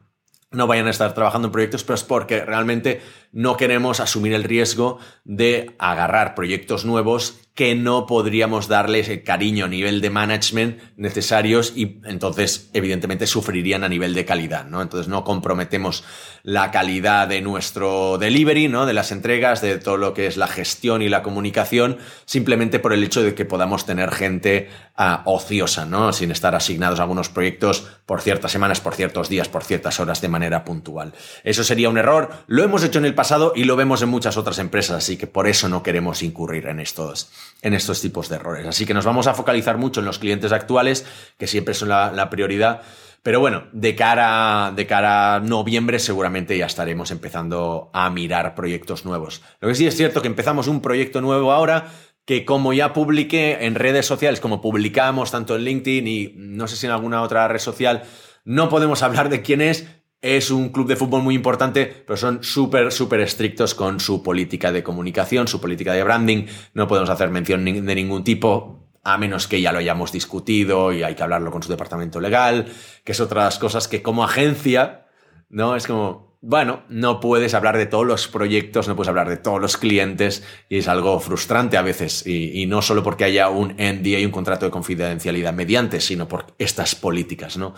no 0.50 0.68
vayan 0.68 0.88
a 0.88 0.90
estar 0.90 1.14
trabajando 1.14 1.48
en 1.48 1.52
proyectos, 1.54 1.84
pero 1.84 1.96
es 1.96 2.04
porque 2.04 2.44
realmente 2.44 3.00
no 3.32 3.58
queremos 3.58 4.00
asumir 4.00 4.34
el 4.34 4.44
riesgo 4.44 5.00
de 5.24 5.76
agarrar 5.80 6.36
proyectos 6.36 6.86
nuevos 6.86 7.42
que 7.56 7.76
no 7.76 8.06
podríamos 8.06 8.70
darles 8.70 9.10
el 9.10 9.24
cariño 9.24 9.66
a 9.66 9.68
nivel 9.68 10.00
de 10.00 10.10
management 10.10 10.80
necesarios 10.96 11.74
y 11.76 12.00
entonces 12.06 12.70
evidentemente 12.74 13.28
sufrirían 13.28 13.84
a 13.84 13.90
nivel 13.90 14.14
de 14.14 14.24
calidad, 14.24 14.66
¿no? 14.66 14.82
Entonces 14.82 15.10
no 15.10 15.26
comprometemos 15.26 16.06
la 16.44 16.72
calidad 16.72 17.28
de 17.28 17.42
nuestro 17.42 18.18
delivery, 18.18 18.70
¿no? 18.70 18.86
De 18.86 18.94
las 18.94 19.12
entregas, 19.12 19.62
de 19.62 19.78
todo 19.78 19.98
lo 19.98 20.14
que 20.14 20.28
es 20.28 20.38
la 20.38 20.48
gestión 20.48 21.02
y 21.02 21.10
la 21.10 21.24
comunicación, 21.24 21.98
simplemente 22.26 22.80
por 22.80 22.94
el 22.94 23.04
hecho 23.04 23.22
de 23.22 23.36
que 23.36 23.44
podamos 23.44 23.86
tener 23.86 24.12
gente 24.12 24.70
ah, 24.96 25.22
ociosa, 25.26 25.86
¿no? 25.86 26.14
Sin 26.14 26.32
estar 26.32 26.56
asignados 26.56 27.00
a 27.00 27.04
algunos 27.04 27.28
proyectos 27.28 27.86
por 28.06 28.22
ciertas 28.22 28.52
semanas, 28.52 28.80
por 28.80 28.96
ciertos 28.96 29.28
días, 29.28 29.50
por 29.50 29.66
ciertas 29.66 30.00
horas 30.00 30.22
de 30.22 30.30
manera 30.30 30.64
puntual. 30.64 31.14
Eso 31.44 31.66
sería 31.66 31.90
un 31.90 31.98
error. 31.98 32.30
Lo 32.48 32.64
hemos 32.64 32.84
hecho 32.84 33.00
en 33.00 33.06
el 33.06 33.14
pasado 33.22 33.54
y 33.56 33.66
lo 33.66 33.76
vemos 33.76 34.02
en 34.02 34.10
muchas 34.10 34.36
otras 34.36 34.58
empresas, 34.58 34.98
así 34.98 35.16
que 35.16 35.28
por 35.28 35.48
eso 35.48 35.70
no 35.70 35.84
queremos 35.84 36.24
incurrir 36.24 36.66
en 36.66 36.80
estos 36.80 37.32
en 37.62 37.76
estos 37.76 38.02
tipos 38.02 38.30
de 38.30 38.38
errores. 38.38 38.66
Así 38.66 38.88
que 38.88 38.96
nos 38.96 39.06
vamos 39.06 39.28
a 39.28 39.36
focalizar 39.36 39.78
mucho 39.78 40.00
en 40.00 40.08
los 40.08 40.18
clientes 40.18 40.52
actuales, 40.52 41.06
que 41.38 41.46
siempre 41.46 41.76
son 41.76 41.90
la, 41.90 42.30
prioridad. 42.32 42.82
Pero 43.22 43.40
bueno, 43.40 43.66
de 43.74 43.94
cara, 43.94 44.74
de 44.76 44.88
cara 44.88 45.36
a 45.36 45.40
noviembre 45.40 46.00
seguramente 46.00 46.58
ya 46.58 46.66
estaremos 46.66 47.12
empezando 47.12 47.92
a 47.94 48.10
mirar 48.10 48.56
proyectos 48.56 49.06
nuevos. 49.06 49.44
Lo 49.60 49.68
que 49.68 49.76
sí 49.76 49.86
es 49.86 49.96
cierto 49.96 50.24
que 50.24 50.28
empezamos 50.28 50.68
un 50.68 50.82
proyecto 50.82 51.22
nuevo 51.22 51.52
ahora, 51.52 51.92
que 52.26 52.44
como 52.44 52.74
ya 52.74 52.92
publiqué 52.92 53.68
en 53.68 53.76
redes 53.76 54.08
sociales, 54.08 54.40
como 54.40 54.62
publicamos 54.62 55.30
tanto 55.30 55.56
en 55.56 55.62
LinkedIn 55.62 56.08
y 56.08 56.34
no 56.38 56.68
sé 56.68 56.76
si 56.76 56.88
en 56.88 56.92
alguna 56.92 57.22
otra 57.22 57.48
red 57.48 57.60
social, 57.60 58.02
no 58.46 58.68
podemos 58.68 59.04
hablar 59.04 59.30
de 59.30 59.44
quién 59.44 59.62
es, 59.62 59.86
es 60.22 60.52
un 60.52 60.70
club 60.70 60.88
de 60.88 60.96
fútbol 60.96 61.24
muy 61.24 61.36
importante, 61.36 61.86
pero 62.06 62.16
son 62.16 62.44
súper, 62.44 62.92
súper 62.92 63.22
estrictos 63.22 63.74
con 63.74 64.00
su 64.00 64.22
política 64.22 64.72
de 64.72 64.84
comunicación, 64.84 65.48
su 65.48 65.60
política 65.60 65.94
de 65.94 66.04
branding. 66.04 66.46
No 66.74 66.88
podemos 66.88 67.10
hacer 67.10 67.30
mención 67.32 67.66
de 67.66 67.96
ningún 67.96 68.24
tipo, 68.24 68.88
a 69.04 69.18
menos 69.18 69.48
que 69.48 69.62
ya 69.62 69.72
lo 69.72 69.80
hayamos 69.80 70.12
discutido 70.12 70.94
y 70.94 71.02
hay 71.02 71.16
que 71.16 71.24
hablarlo 71.24 71.52
con 71.52 71.64
su 71.64 71.70
departamento 71.70 72.20
legal, 72.20 72.68
que 73.04 73.14
es 73.14 73.20
otras 73.20 73.58
cosas 73.58 73.88
que 73.88 74.04
como 74.04 74.24
agencia, 74.24 75.08
¿no? 75.50 75.76
Es 75.76 75.88
como, 75.88 76.31
bueno, 76.44 76.82
no 76.90 77.20
puedes 77.20 77.54
hablar 77.54 77.78
de 77.78 77.86
todos 77.86 78.06
los 78.06 78.28
proyectos, 78.28 78.88
no 78.88 78.96
puedes 78.96 79.10
hablar 79.10 79.30
de 79.30 79.38
todos 79.38 79.62
los 79.62 79.78
clientes 79.78 80.44
y 80.70 80.80
es 80.80 80.88
algo 80.88 81.20
frustrante 81.20 81.78
a 81.78 81.84
veces. 81.84 82.26
Y, 82.26 82.66
no 82.66 82.82
solo 82.82 83.04
porque 83.04 83.26
haya 83.26 83.50
un 83.50 83.76
NDA 83.78 84.20
y 84.20 84.26
un 84.26 84.32
contrato 84.32 84.66
de 84.66 84.72
confidencialidad 84.72 85.54
mediante, 85.54 86.02
sino 86.02 86.28
por 86.28 86.48
estas 86.58 86.96
políticas, 86.96 87.58
¿no? 87.58 87.76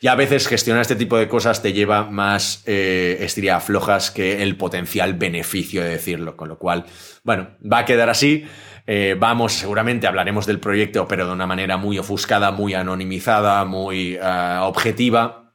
Y 0.00 0.06
a 0.06 0.14
veces 0.14 0.48
gestionar 0.48 0.80
este 0.80 0.96
tipo 0.96 1.18
de 1.18 1.28
cosas 1.28 1.60
te 1.60 1.74
lleva 1.74 2.04
más 2.04 2.62
eh, 2.64 3.18
estiria 3.20 3.60
flojas 3.60 4.10
que 4.10 4.42
el 4.42 4.56
potencial 4.56 5.12
beneficio 5.12 5.82
de 5.82 5.90
decirlo. 5.90 6.38
Con 6.38 6.48
lo 6.48 6.58
cual, 6.58 6.86
bueno, 7.22 7.50
va 7.70 7.80
a 7.80 7.84
quedar 7.84 8.08
así. 8.08 8.46
Eh, 8.86 9.14
vamos, 9.18 9.52
seguramente 9.52 10.06
hablaremos 10.06 10.46
del 10.46 10.58
proyecto, 10.58 11.06
pero 11.06 11.26
de 11.26 11.32
una 11.34 11.46
manera 11.46 11.76
muy 11.76 11.98
ofuscada, 11.98 12.50
muy 12.50 12.72
anonimizada, 12.72 13.66
muy 13.66 14.14
eh, 14.14 14.58
objetiva, 14.62 15.52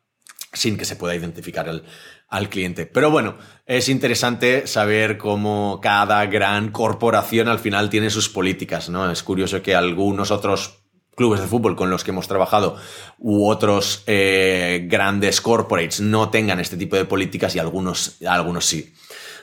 sin 0.53 0.77
que 0.77 0.85
se 0.85 0.95
pueda 0.95 1.15
identificar 1.15 1.67
el, 1.67 1.83
al 2.31 2.49
cliente. 2.49 2.85
Pero 2.87 3.11
bueno, 3.11 3.35
es 3.65 3.89
interesante 3.89 4.65
saber 4.65 5.17
cómo 5.17 5.79
cada 5.83 6.25
gran 6.25 6.71
corporación 6.71 7.49
al 7.49 7.59
final 7.59 7.89
tiene 7.89 8.09
sus 8.09 8.29
políticas, 8.29 8.89
¿no? 8.89 9.11
Es 9.11 9.21
curioso 9.21 9.61
que 9.61 9.75
algunos 9.75 10.31
otros 10.31 10.79
clubes 11.13 11.41
de 11.41 11.47
fútbol 11.47 11.75
con 11.75 11.89
los 11.89 12.05
que 12.05 12.11
hemos 12.11 12.29
trabajado 12.29 12.77
u 13.19 13.47
otros 13.47 14.03
eh, 14.07 14.87
grandes 14.89 15.41
corporates 15.41 15.99
no 15.99 16.29
tengan 16.29 16.61
este 16.61 16.77
tipo 16.77 16.95
de 16.95 17.03
políticas 17.03 17.53
y 17.55 17.59
algunos, 17.59 18.21
algunos 18.25 18.65
sí. 18.65 18.93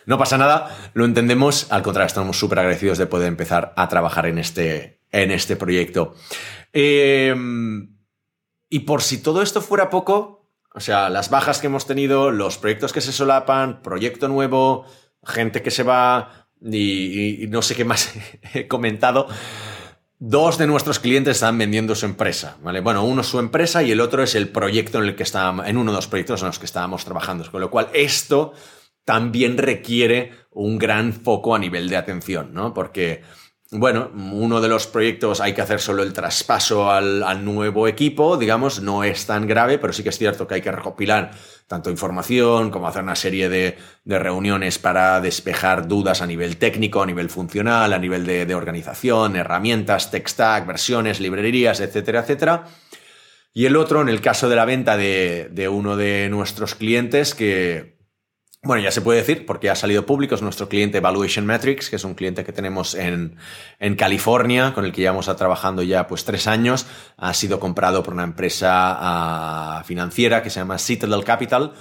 No 0.07 0.17
pasa 0.17 0.39
nada, 0.39 0.91
lo 0.95 1.05
entendemos, 1.05 1.71
al 1.71 1.83
contrario, 1.83 2.07
estamos 2.07 2.39
súper 2.39 2.61
agradecidos 2.61 2.97
de 2.97 3.07
poder 3.07 3.29
empezar 3.29 3.75
a 3.77 3.89
trabajar 3.91 4.25
en 4.25 4.39
este, 4.39 5.03
en 5.13 5.31
este 5.31 5.57
proyecto. 5.57 6.15
Em, 6.73 7.99
y 8.71 8.79
por 8.81 9.03
si 9.03 9.19
todo 9.19 9.43
esto 9.43 9.61
fuera 9.61 9.91
poco, 9.91 10.38
o 10.75 10.81
sea, 10.81 11.09
las 11.09 11.31
bajas 11.31 11.61
que 11.61 11.67
hemos 11.67 11.87
tenido, 11.87 12.31
los 12.31 12.59
proyectos 12.59 12.93
que 12.93 13.01
se 13.01 13.13
solapan, 13.13 13.83
proyecto 13.83 14.29
nuevo, 14.29 14.85
gente 15.25 15.63
que 15.63 15.71
se 15.71 15.83
va 15.83 16.49
y, 16.61 17.47
no 17.49 17.63
sé 17.63 17.75
qué 17.75 17.85
más 17.85 18.13
he 18.55 18.69
comentado. 18.69 19.29
dos 20.19 20.59
de 20.59 20.67
nuestros 20.67 20.99
clientes 20.99 21.37
están 21.37 21.59
vendiendo 21.59 21.95
su 21.95 22.07
empresa, 22.07 22.57
¿vale? 22.63 22.81
Bueno, 22.81 23.05
uno 23.05 23.21
es 23.21 23.29
su 23.29 23.39
empresa 23.39 23.83
y 23.83 23.93
el 23.93 24.01
otro 24.01 24.23
es 24.23 24.35
el 24.35 24.49
proyecto 24.49 24.99
en 24.99 25.05
el 25.05 25.17
que 25.17 25.23
estábamos, 25.23 25.67
en 25.67 25.77
uno 25.77 25.93
de 25.93 25.97
los 25.97 26.09
proyectos 26.09 26.43
en 26.43 26.49
los 26.49 26.59
que 26.59 26.67
estábamos 26.67 27.05
trabajando, 27.05 27.51
con 27.51 27.61
lo 27.61 27.71
cual 27.71 27.89
esto 27.93 28.53
también 29.05 29.57
requiere 29.57 30.33
un 30.51 30.79
gran 30.79 31.13
foco 31.13 31.55
a 31.55 31.59
nivel 31.59 31.89
de 31.89 31.97
atención, 31.97 32.53
¿no? 32.53 32.75
Porque 32.75 33.23
bueno, 33.71 34.11
uno 34.15 34.63
de 34.63 34.69
los 34.69 34.87
proyectos 34.87 35.43
hay 35.43 35.53
que 35.53 35.61
hacer 35.61 35.79
solo 35.79 36.03
el 36.03 36.15
traspaso 36.15 36.91
al, 36.91 37.45
nuevo 37.45 37.87
equipo, 37.87 38.39
digamos, 38.39 38.81
no 38.81 39.05
es 39.05 39.27
tan 39.27 39.47
grave, 39.47 39.77
pero 39.79 39.93
sí 39.93 40.03
que 40.03 40.09
es 40.09 40.17
cierto 40.17 40.47
que 40.47 40.55
hay 40.55 40.63
que 40.63 40.73
recopilar 40.73 41.33
tanto 41.67 41.91
información 41.91 42.71
como 42.71 42.89
hacer 42.89 43.03
una 43.03 43.15
serie 43.15 43.51
de, 43.51 43.77
reuniones 44.07 44.79
para 44.79 45.21
despejar 45.21 45.87
dudas 45.87 46.23
a 46.23 46.27
nivel 46.27 46.57
técnico, 46.57 47.03
a 47.03 47.07
nivel 47.07 47.29
funcional, 47.29 47.93
a 47.93 47.99
nivel 47.99 48.25
de, 48.25 48.55
organización, 48.55 49.37
herramientas, 49.37 50.11
tech 50.11 50.27
stack, 50.29 50.67
versiones, 50.67 51.21
librerías, 51.21 51.81
etcétera, 51.81 52.21
etcétera. 52.21 52.65
Y 53.53 53.67
el 53.67 53.77
otro, 53.77 54.01
en 54.01 54.09
el 54.09 54.23
caso 54.23 54.49
de 54.49 54.57
la 54.57 54.65
venta 54.65 54.97
de 54.97 55.69
uno 55.71 55.97
de 55.99 56.31
nuestros 56.31 56.75
clientes 56.75 57.35
que 57.35 57.98
bueno, 58.63 58.83
ya 58.83 58.91
se 58.91 59.01
puede 59.01 59.21
decir, 59.21 59.47
porque 59.47 59.71
ha 59.71 59.77
salido 59.77 60.05
público, 60.05 60.35
es 60.35 60.43
nuestro 60.43 60.69
cliente 60.69 60.99
Valuation 60.99 61.47
Metrics, 61.47 61.91
que 61.91 61.97
es 61.97 62.05
un 62.05 62.15
cliente 62.15 62.45
que 62.45 62.53
tenemos 62.53 62.95
en, 62.95 63.37
en 63.79 63.95
California, 63.95 64.75
con 64.75 64.85
el 64.85 64.93
que 64.93 65.03
llevamos 65.03 65.27
trabajando 65.37 65.83
ya 65.83 66.09
pues 66.09 66.25
tres 66.25 66.49
años. 66.49 66.87
Ha 67.17 67.35
sido 67.35 67.61
comprado 67.61 68.03
por 68.03 68.15
una 68.15 68.25
empresa 68.25 69.79
uh, 69.81 69.85
financiera 69.85 70.43
que 70.43 70.51
se 70.51 70.59
llama 70.59 70.79
Citadel 70.79 71.23
Capital. 71.23 71.73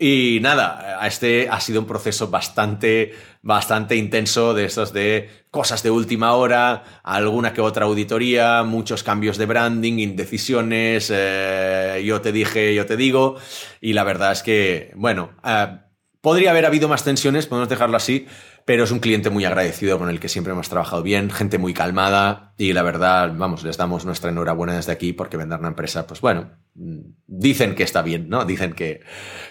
Y 0.00 0.38
nada, 0.42 1.00
este 1.06 1.48
ha 1.50 1.58
sido 1.58 1.80
un 1.80 1.86
proceso 1.86 2.28
bastante, 2.28 3.14
bastante 3.42 3.96
intenso 3.96 4.54
de 4.54 4.64
estos 4.64 4.92
de 4.92 5.28
cosas 5.50 5.82
de 5.82 5.90
última 5.90 6.34
hora, 6.34 7.00
alguna 7.02 7.52
que 7.52 7.60
otra 7.60 7.86
auditoría, 7.86 8.62
muchos 8.62 9.02
cambios 9.02 9.38
de 9.38 9.46
branding, 9.46 9.98
indecisiones, 9.98 11.10
eh, 11.12 12.00
yo 12.04 12.20
te 12.20 12.30
dije, 12.30 12.76
yo 12.76 12.86
te 12.86 12.96
digo, 12.96 13.36
y 13.80 13.92
la 13.92 14.04
verdad 14.04 14.30
es 14.30 14.44
que, 14.44 14.92
bueno, 14.94 15.30
uh, 15.42 15.87
Podría 16.28 16.50
haber 16.50 16.66
habido 16.66 16.88
más 16.88 17.04
tensiones, 17.04 17.46
podemos 17.46 17.70
dejarlo 17.70 17.96
así, 17.96 18.26
pero 18.66 18.84
es 18.84 18.90
un 18.90 18.98
cliente 18.98 19.30
muy 19.30 19.46
agradecido 19.46 19.98
con 19.98 20.10
el 20.10 20.20
que 20.20 20.28
siempre 20.28 20.52
hemos 20.52 20.68
trabajado 20.68 21.02
bien, 21.02 21.30
gente 21.30 21.56
muy 21.56 21.72
calmada 21.72 22.52
y 22.58 22.74
la 22.74 22.82
verdad, 22.82 23.32
vamos, 23.34 23.64
les 23.64 23.78
damos 23.78 24.04
nuestra 24.04 24.28
enhorabuena 24.28 24.76
desde 24.76 24.92
aquí 24.92 25.14
porque 25.14 25.38
vender 25.38 25.58
una 25.58 25.68
empresa, 25.68 26.06
pues 26.06 26.20
bueno, 26.20 26.50
dicen 26.74 27.74
que 27.74 27.82
está 27.82 28.02
bien, 28.02 28.28
¿no? 28.28 28.44
Dicen 28.44 28.74
que, 28.74 29.00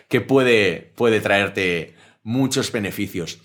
que 0.07 0.21
puede, 0.21 0.93
puede 0.95 1.19
traerte 1.19 1.95
muchos 2.21 2.71
beneficios. 2.71 3.39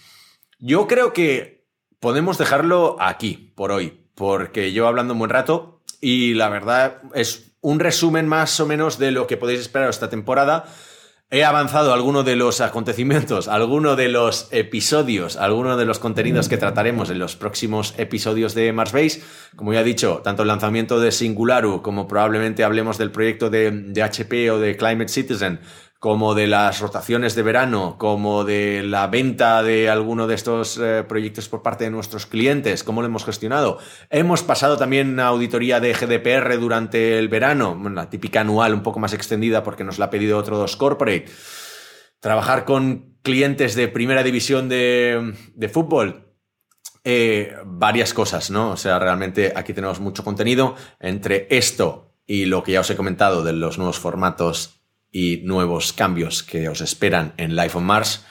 Yo 0.59 0.87
creo 0.87 1.15
que 1.15 1.65
podemos 2.01 2.37
dejarlo 2.37 2.99
aquí 3.01 3.55
por 3.57 3.73
hoy, 3.73 4.11
porque 4.15 4.75
yo 4.75 4.87
hablando 4.87 5.15
un 5.15 5.21
buen 5.21 5.31
rato 5.31 5.81
y 6.03 6.35
la 6.35 6.51
verdad 6.51 7.01
es 7.15 7.57
un 7.63 7.81
resumen 7.81 8.29
más 8.29 8.61
o 8.61 8.67
menos 8.67 8.99
de 8.99 9.11
lo 9.11 9.27
que 9.27 9.39
podéis 9.39 9.61
esperar 9.61 9.89
esta 9.89 10.11
temporada 10.11 10.67
he 11.33 11.45
avanzado 11.45 11.95
alguno 11.95 12.25
de 12.25 12.37
los 12.37 12.61
acontecimientos, 12.61 13.49
alguno 13.49 13.97
de 13.97 14.11
los 14.11 14.49
episodios, 14.51 15.39
alguno 15.39 15.79
de 15.79 15.87
los 15.87 15.99
contenidos 15.99 16.51
que 16.51 16.59
trataremos 16.59 17.09
en 17.09 17.19
los 17.19 17.37
próximos 17.37 17.95
episodios 17.97 18.55
de 18.55 18.71
Mars 18.75 18.93
Base. 18.93 19.23
Como 19.57 19.73
ya 19.73 19.81
he 19.81 19.85
dicho, 19.85 20.21
tanto 20.23 20.43
el 20.43 20.49
lanzamiento 20.49 21.01
de 21.01 21.11
Singularu 21.11 21.81
como 21.81 22.07
probablemente 22.07 22.65
hablemos 22.65 22.99
del 22.99 23.11
proyecto 23.11 23.49
de, 23.49 23.71
de 23.71 24.03
HP 24.03 24.51
o 24.51 24.59
de 24.59 24.77
Climate 24.77 25.09
Citizen, 25.09 25.61
como 26.03 26.35
de 26.35 26.49
las 26.49 26.81
rotaciones 26.81 27.37
de 27.37 27.45
verano, 27.45 27.95
como 27.97 28.43
de 28.43 28.83
la 28.83 29.07
venta 29.07 29.63
de 29.63 29.89
alguno 29.89 30.27
de 30.27 30.35
estos 30.35 30.77
eh, 30.83 31.05
proyectos 31.07 31.49
por 31.49 31.63
parte 31.63 31.85
de 31.85 31.93
nuestros 31.93 32.27
clientes, 32.27 32.83
cómo 32.83 33.03
lo 33.03 33.07
hemos 33.07 33.25
gestionado. 33.25 33.79
Hemos 34.11 34.43
pasado 34.43 34.77
también 34.77 35.11
una 35.11 35.29
auditoría 35.29 35.79
de 35.79 35.95
GDPR 35.95 36.59
durante 36.59 37.21
el 37.21 37.29
verano, 37.29 37.81
la 37.95 38.11
típica 38.11 38.41
anual 38.41 38.75
un 38.75 38.83
poco 38.83 38.99
más 38.99 39.13
extendida 39.13 39.63
porque 39.63 39.85
nos 39.85 40.01
la 40.01 40.07
ha 40.07 40.11
pedido 40.11 40.39
otro 40.39 40.59
dos 40.59 40.75
corporate. 40.75 41.27
Trabajar 42.19 42.65
con 42.65 43.15
clientes 43.23 43.77
de 43.77 43.87
primera 43.87 44.25
división 44.25 44.69
de, 44.69 45.71
fútbol, 45.73 46.35
eh, 47.05 47.55
varias 47.65 48.13
cosas, 48.13 48.51
¿no? 48.51 48.73
O 48.73 48.77
sea, 48.77 48.99
realmente 48.99 49.53
aquí 49.55 49.73
tenemos 49.73 50.01
mucho 50.01 50.25
contenido 50.25 50.75
entre 50.99 51.47
esto 51.49 52.17
y 52.27 52.47
lo 52.47 52.65
que 52.65 52.73
ya 52.73 52.81
os 52.81 52.91
he 52.91 52.97
comentado 52.97 53.45
de 53.45 53.53
los 53.53 53.79
nuevos 53.79 54.01
formatos 54.01 54.82
y 55.13 55.43
nuevos 55.45 55.93
cambios 55.93 56.43
que 56.43 56.69
os 56.69 56.81
esperan 56.81 57.35
en 57.37 57.55
Life 57.55 57.77
on 57.77 57.85
Mars, 57.85 58.25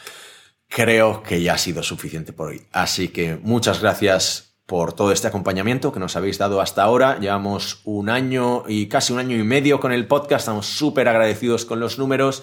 creo 0.68 1.22
que 1.22 1.42
ya 1.42 1.54
ha 1.54 1.58
sido 1.58 1.84
suficiente 1.84 2.34
por 2.34 2.50
hoy. 2.50 2.64
Así 2.72 3.10
que 3.10 3.38
muchas 3.38 3.82
gracias 3.82 4.58
por 4.66 4.94
todo 4.94 5.12
este 5.12 5.28
acompañamiento 5.28 5.92
que 5.92 6.00
nos 6.00 6.16
habéis 6.16 6.38
dado 6.38 6.60
hasta 6.60 6.84
ahora. 6.84 7.20
Llevamos 7.20 7.82
un 7.84 8.10
año 8.10 8.64
y 8.68 8.88
casi 8.88 9.14
un 9.14 9.20
año 9.20 9.38
y 9.38 9.44
medio 9.44 9.80
con 9.80 9.92
el 9.92 10.08
podcast. 10.08 10.44
Estamos 10.44 10.66
súper 10.66 11.08
agradecidos 11.08 11.66
con 11.66 11.80
los 11.80 12.00
números. 12.00 12.42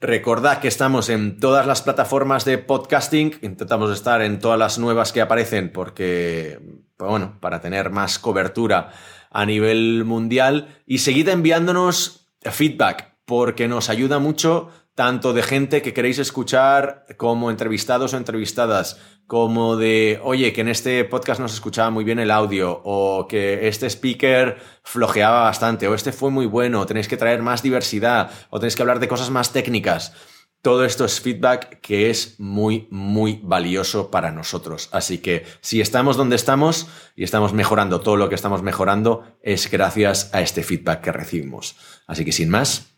Recordad 0.00 0.60
que 0.60 0.68
estamos 0.68 1.08
en 1.08 1.40
todas 1.40 1.66
las 1.66 1.82
plataformas 1.82 2.44
de 2.44 2.58
podcasting. 2.58 3.40
Intentamos 3.42 3.90
estar 3.90 4.22
en 4.22 4.38
todas 4.38 4.58
las 4.58 4.78
nuevas 4.78 5.12
que 5.12 5.20
aparecen 5.20 5.72
porque, 5.72 6.60
bueno, 6.96 7.38
para 7.40 7.60
tener 7.60 7.90
más 7.90 8.20
cobertura 8.20 8.92
a 9.30 9.44
nivel 9.44 10.04
mundial. 10.04 10.80
Y 10.86 10.98
seguid 10.98 11.28
enviándonos 11.28 12.30
feedback 12.44 13.17
porque 13.28 13.68
nos 13.68 13.90
ayuda 13.90 14.18
mucho 14.18 14.70
tanto 14.94 15.34
de 15.34 15.42
gente 15.42 15.82
que 15.82 15.92
queréis 15.92 16.18
escuchar 16.18 17.04
como 17.18 17.50
entrevistados 17.50 18.14
o 18.14 18.16
entrevistadas, 18.16 18.98
como 19.26 19.76
de, 19.76 20.18
oye, 20.24 20.54
que 20.54 20.62
en 20.62 20.68
este 20.68 21.04
podcast 21.04 21.38
nos 21.38 21.52
escuchaba 21.52 21.90
muy 21.90 22.04
bien 22.04 22.18
el 22.20 22.30
audio, 22.30 22.80
o 22.84 23.28
que 23.28 23.68
este 23.68 23.86
speaker 23.90 24.56
flojeaba 24.82 25.42
bastante, 25.42 25.86
o 25.86 25.94
este 25.94 26.10
fue 26.10 26.30
muy 26.30 26.46
bueno, 26.46 26.86
tenéis 26.86 27.06
que 27.06 27.18
traer 27.18 27.42
más 27.42 27.62
diversidad, 27.62 28.30
o 28.48 28.58
tenéis 28.58 28.76
que 28.76 28.82
hablar 28.82 28.98
de 28.98 29.08
cosas 29.08 29.28
más 29.28 29.52
técnicas. 29.52 30.14
Todo 30.62 30.86
esto 30.86 31.04
es 31.04 31.20
feedback 31.20 31.80
que 31.80 32.08
es 32.08 32.40
muy, 32.40 32.88
muy 32.90 33.40
valioso 33.44 34.10
para 34.10 34.32
nosotros. 34.32 34.88
Así 34.90 35.18
que 35.18 35.44
si 35.60 35.82
estamos 35.82 36.16
donde 36.16 36.34
estamos 36.34 36.88
y 37.14 37.24
estamos 37.24 37.52
mejorando 37.52 38.00
todo 38.00 38.16
lo 38.16 38.30
que 38.30 38.34
estamos 38.34 38.62
mejorando, 38.62 39.22
es 39.42 39.70
gracias 39.70 40.30
a 40.32 40.40
este 40.40 40.62
feedback 40.62 41.02
que 41.02 41.12
recibimos. 41.12 41.76
Así 42.06 42.24
que 42.24 42.32
sin 42.32 42.48
más, 42.48 42.97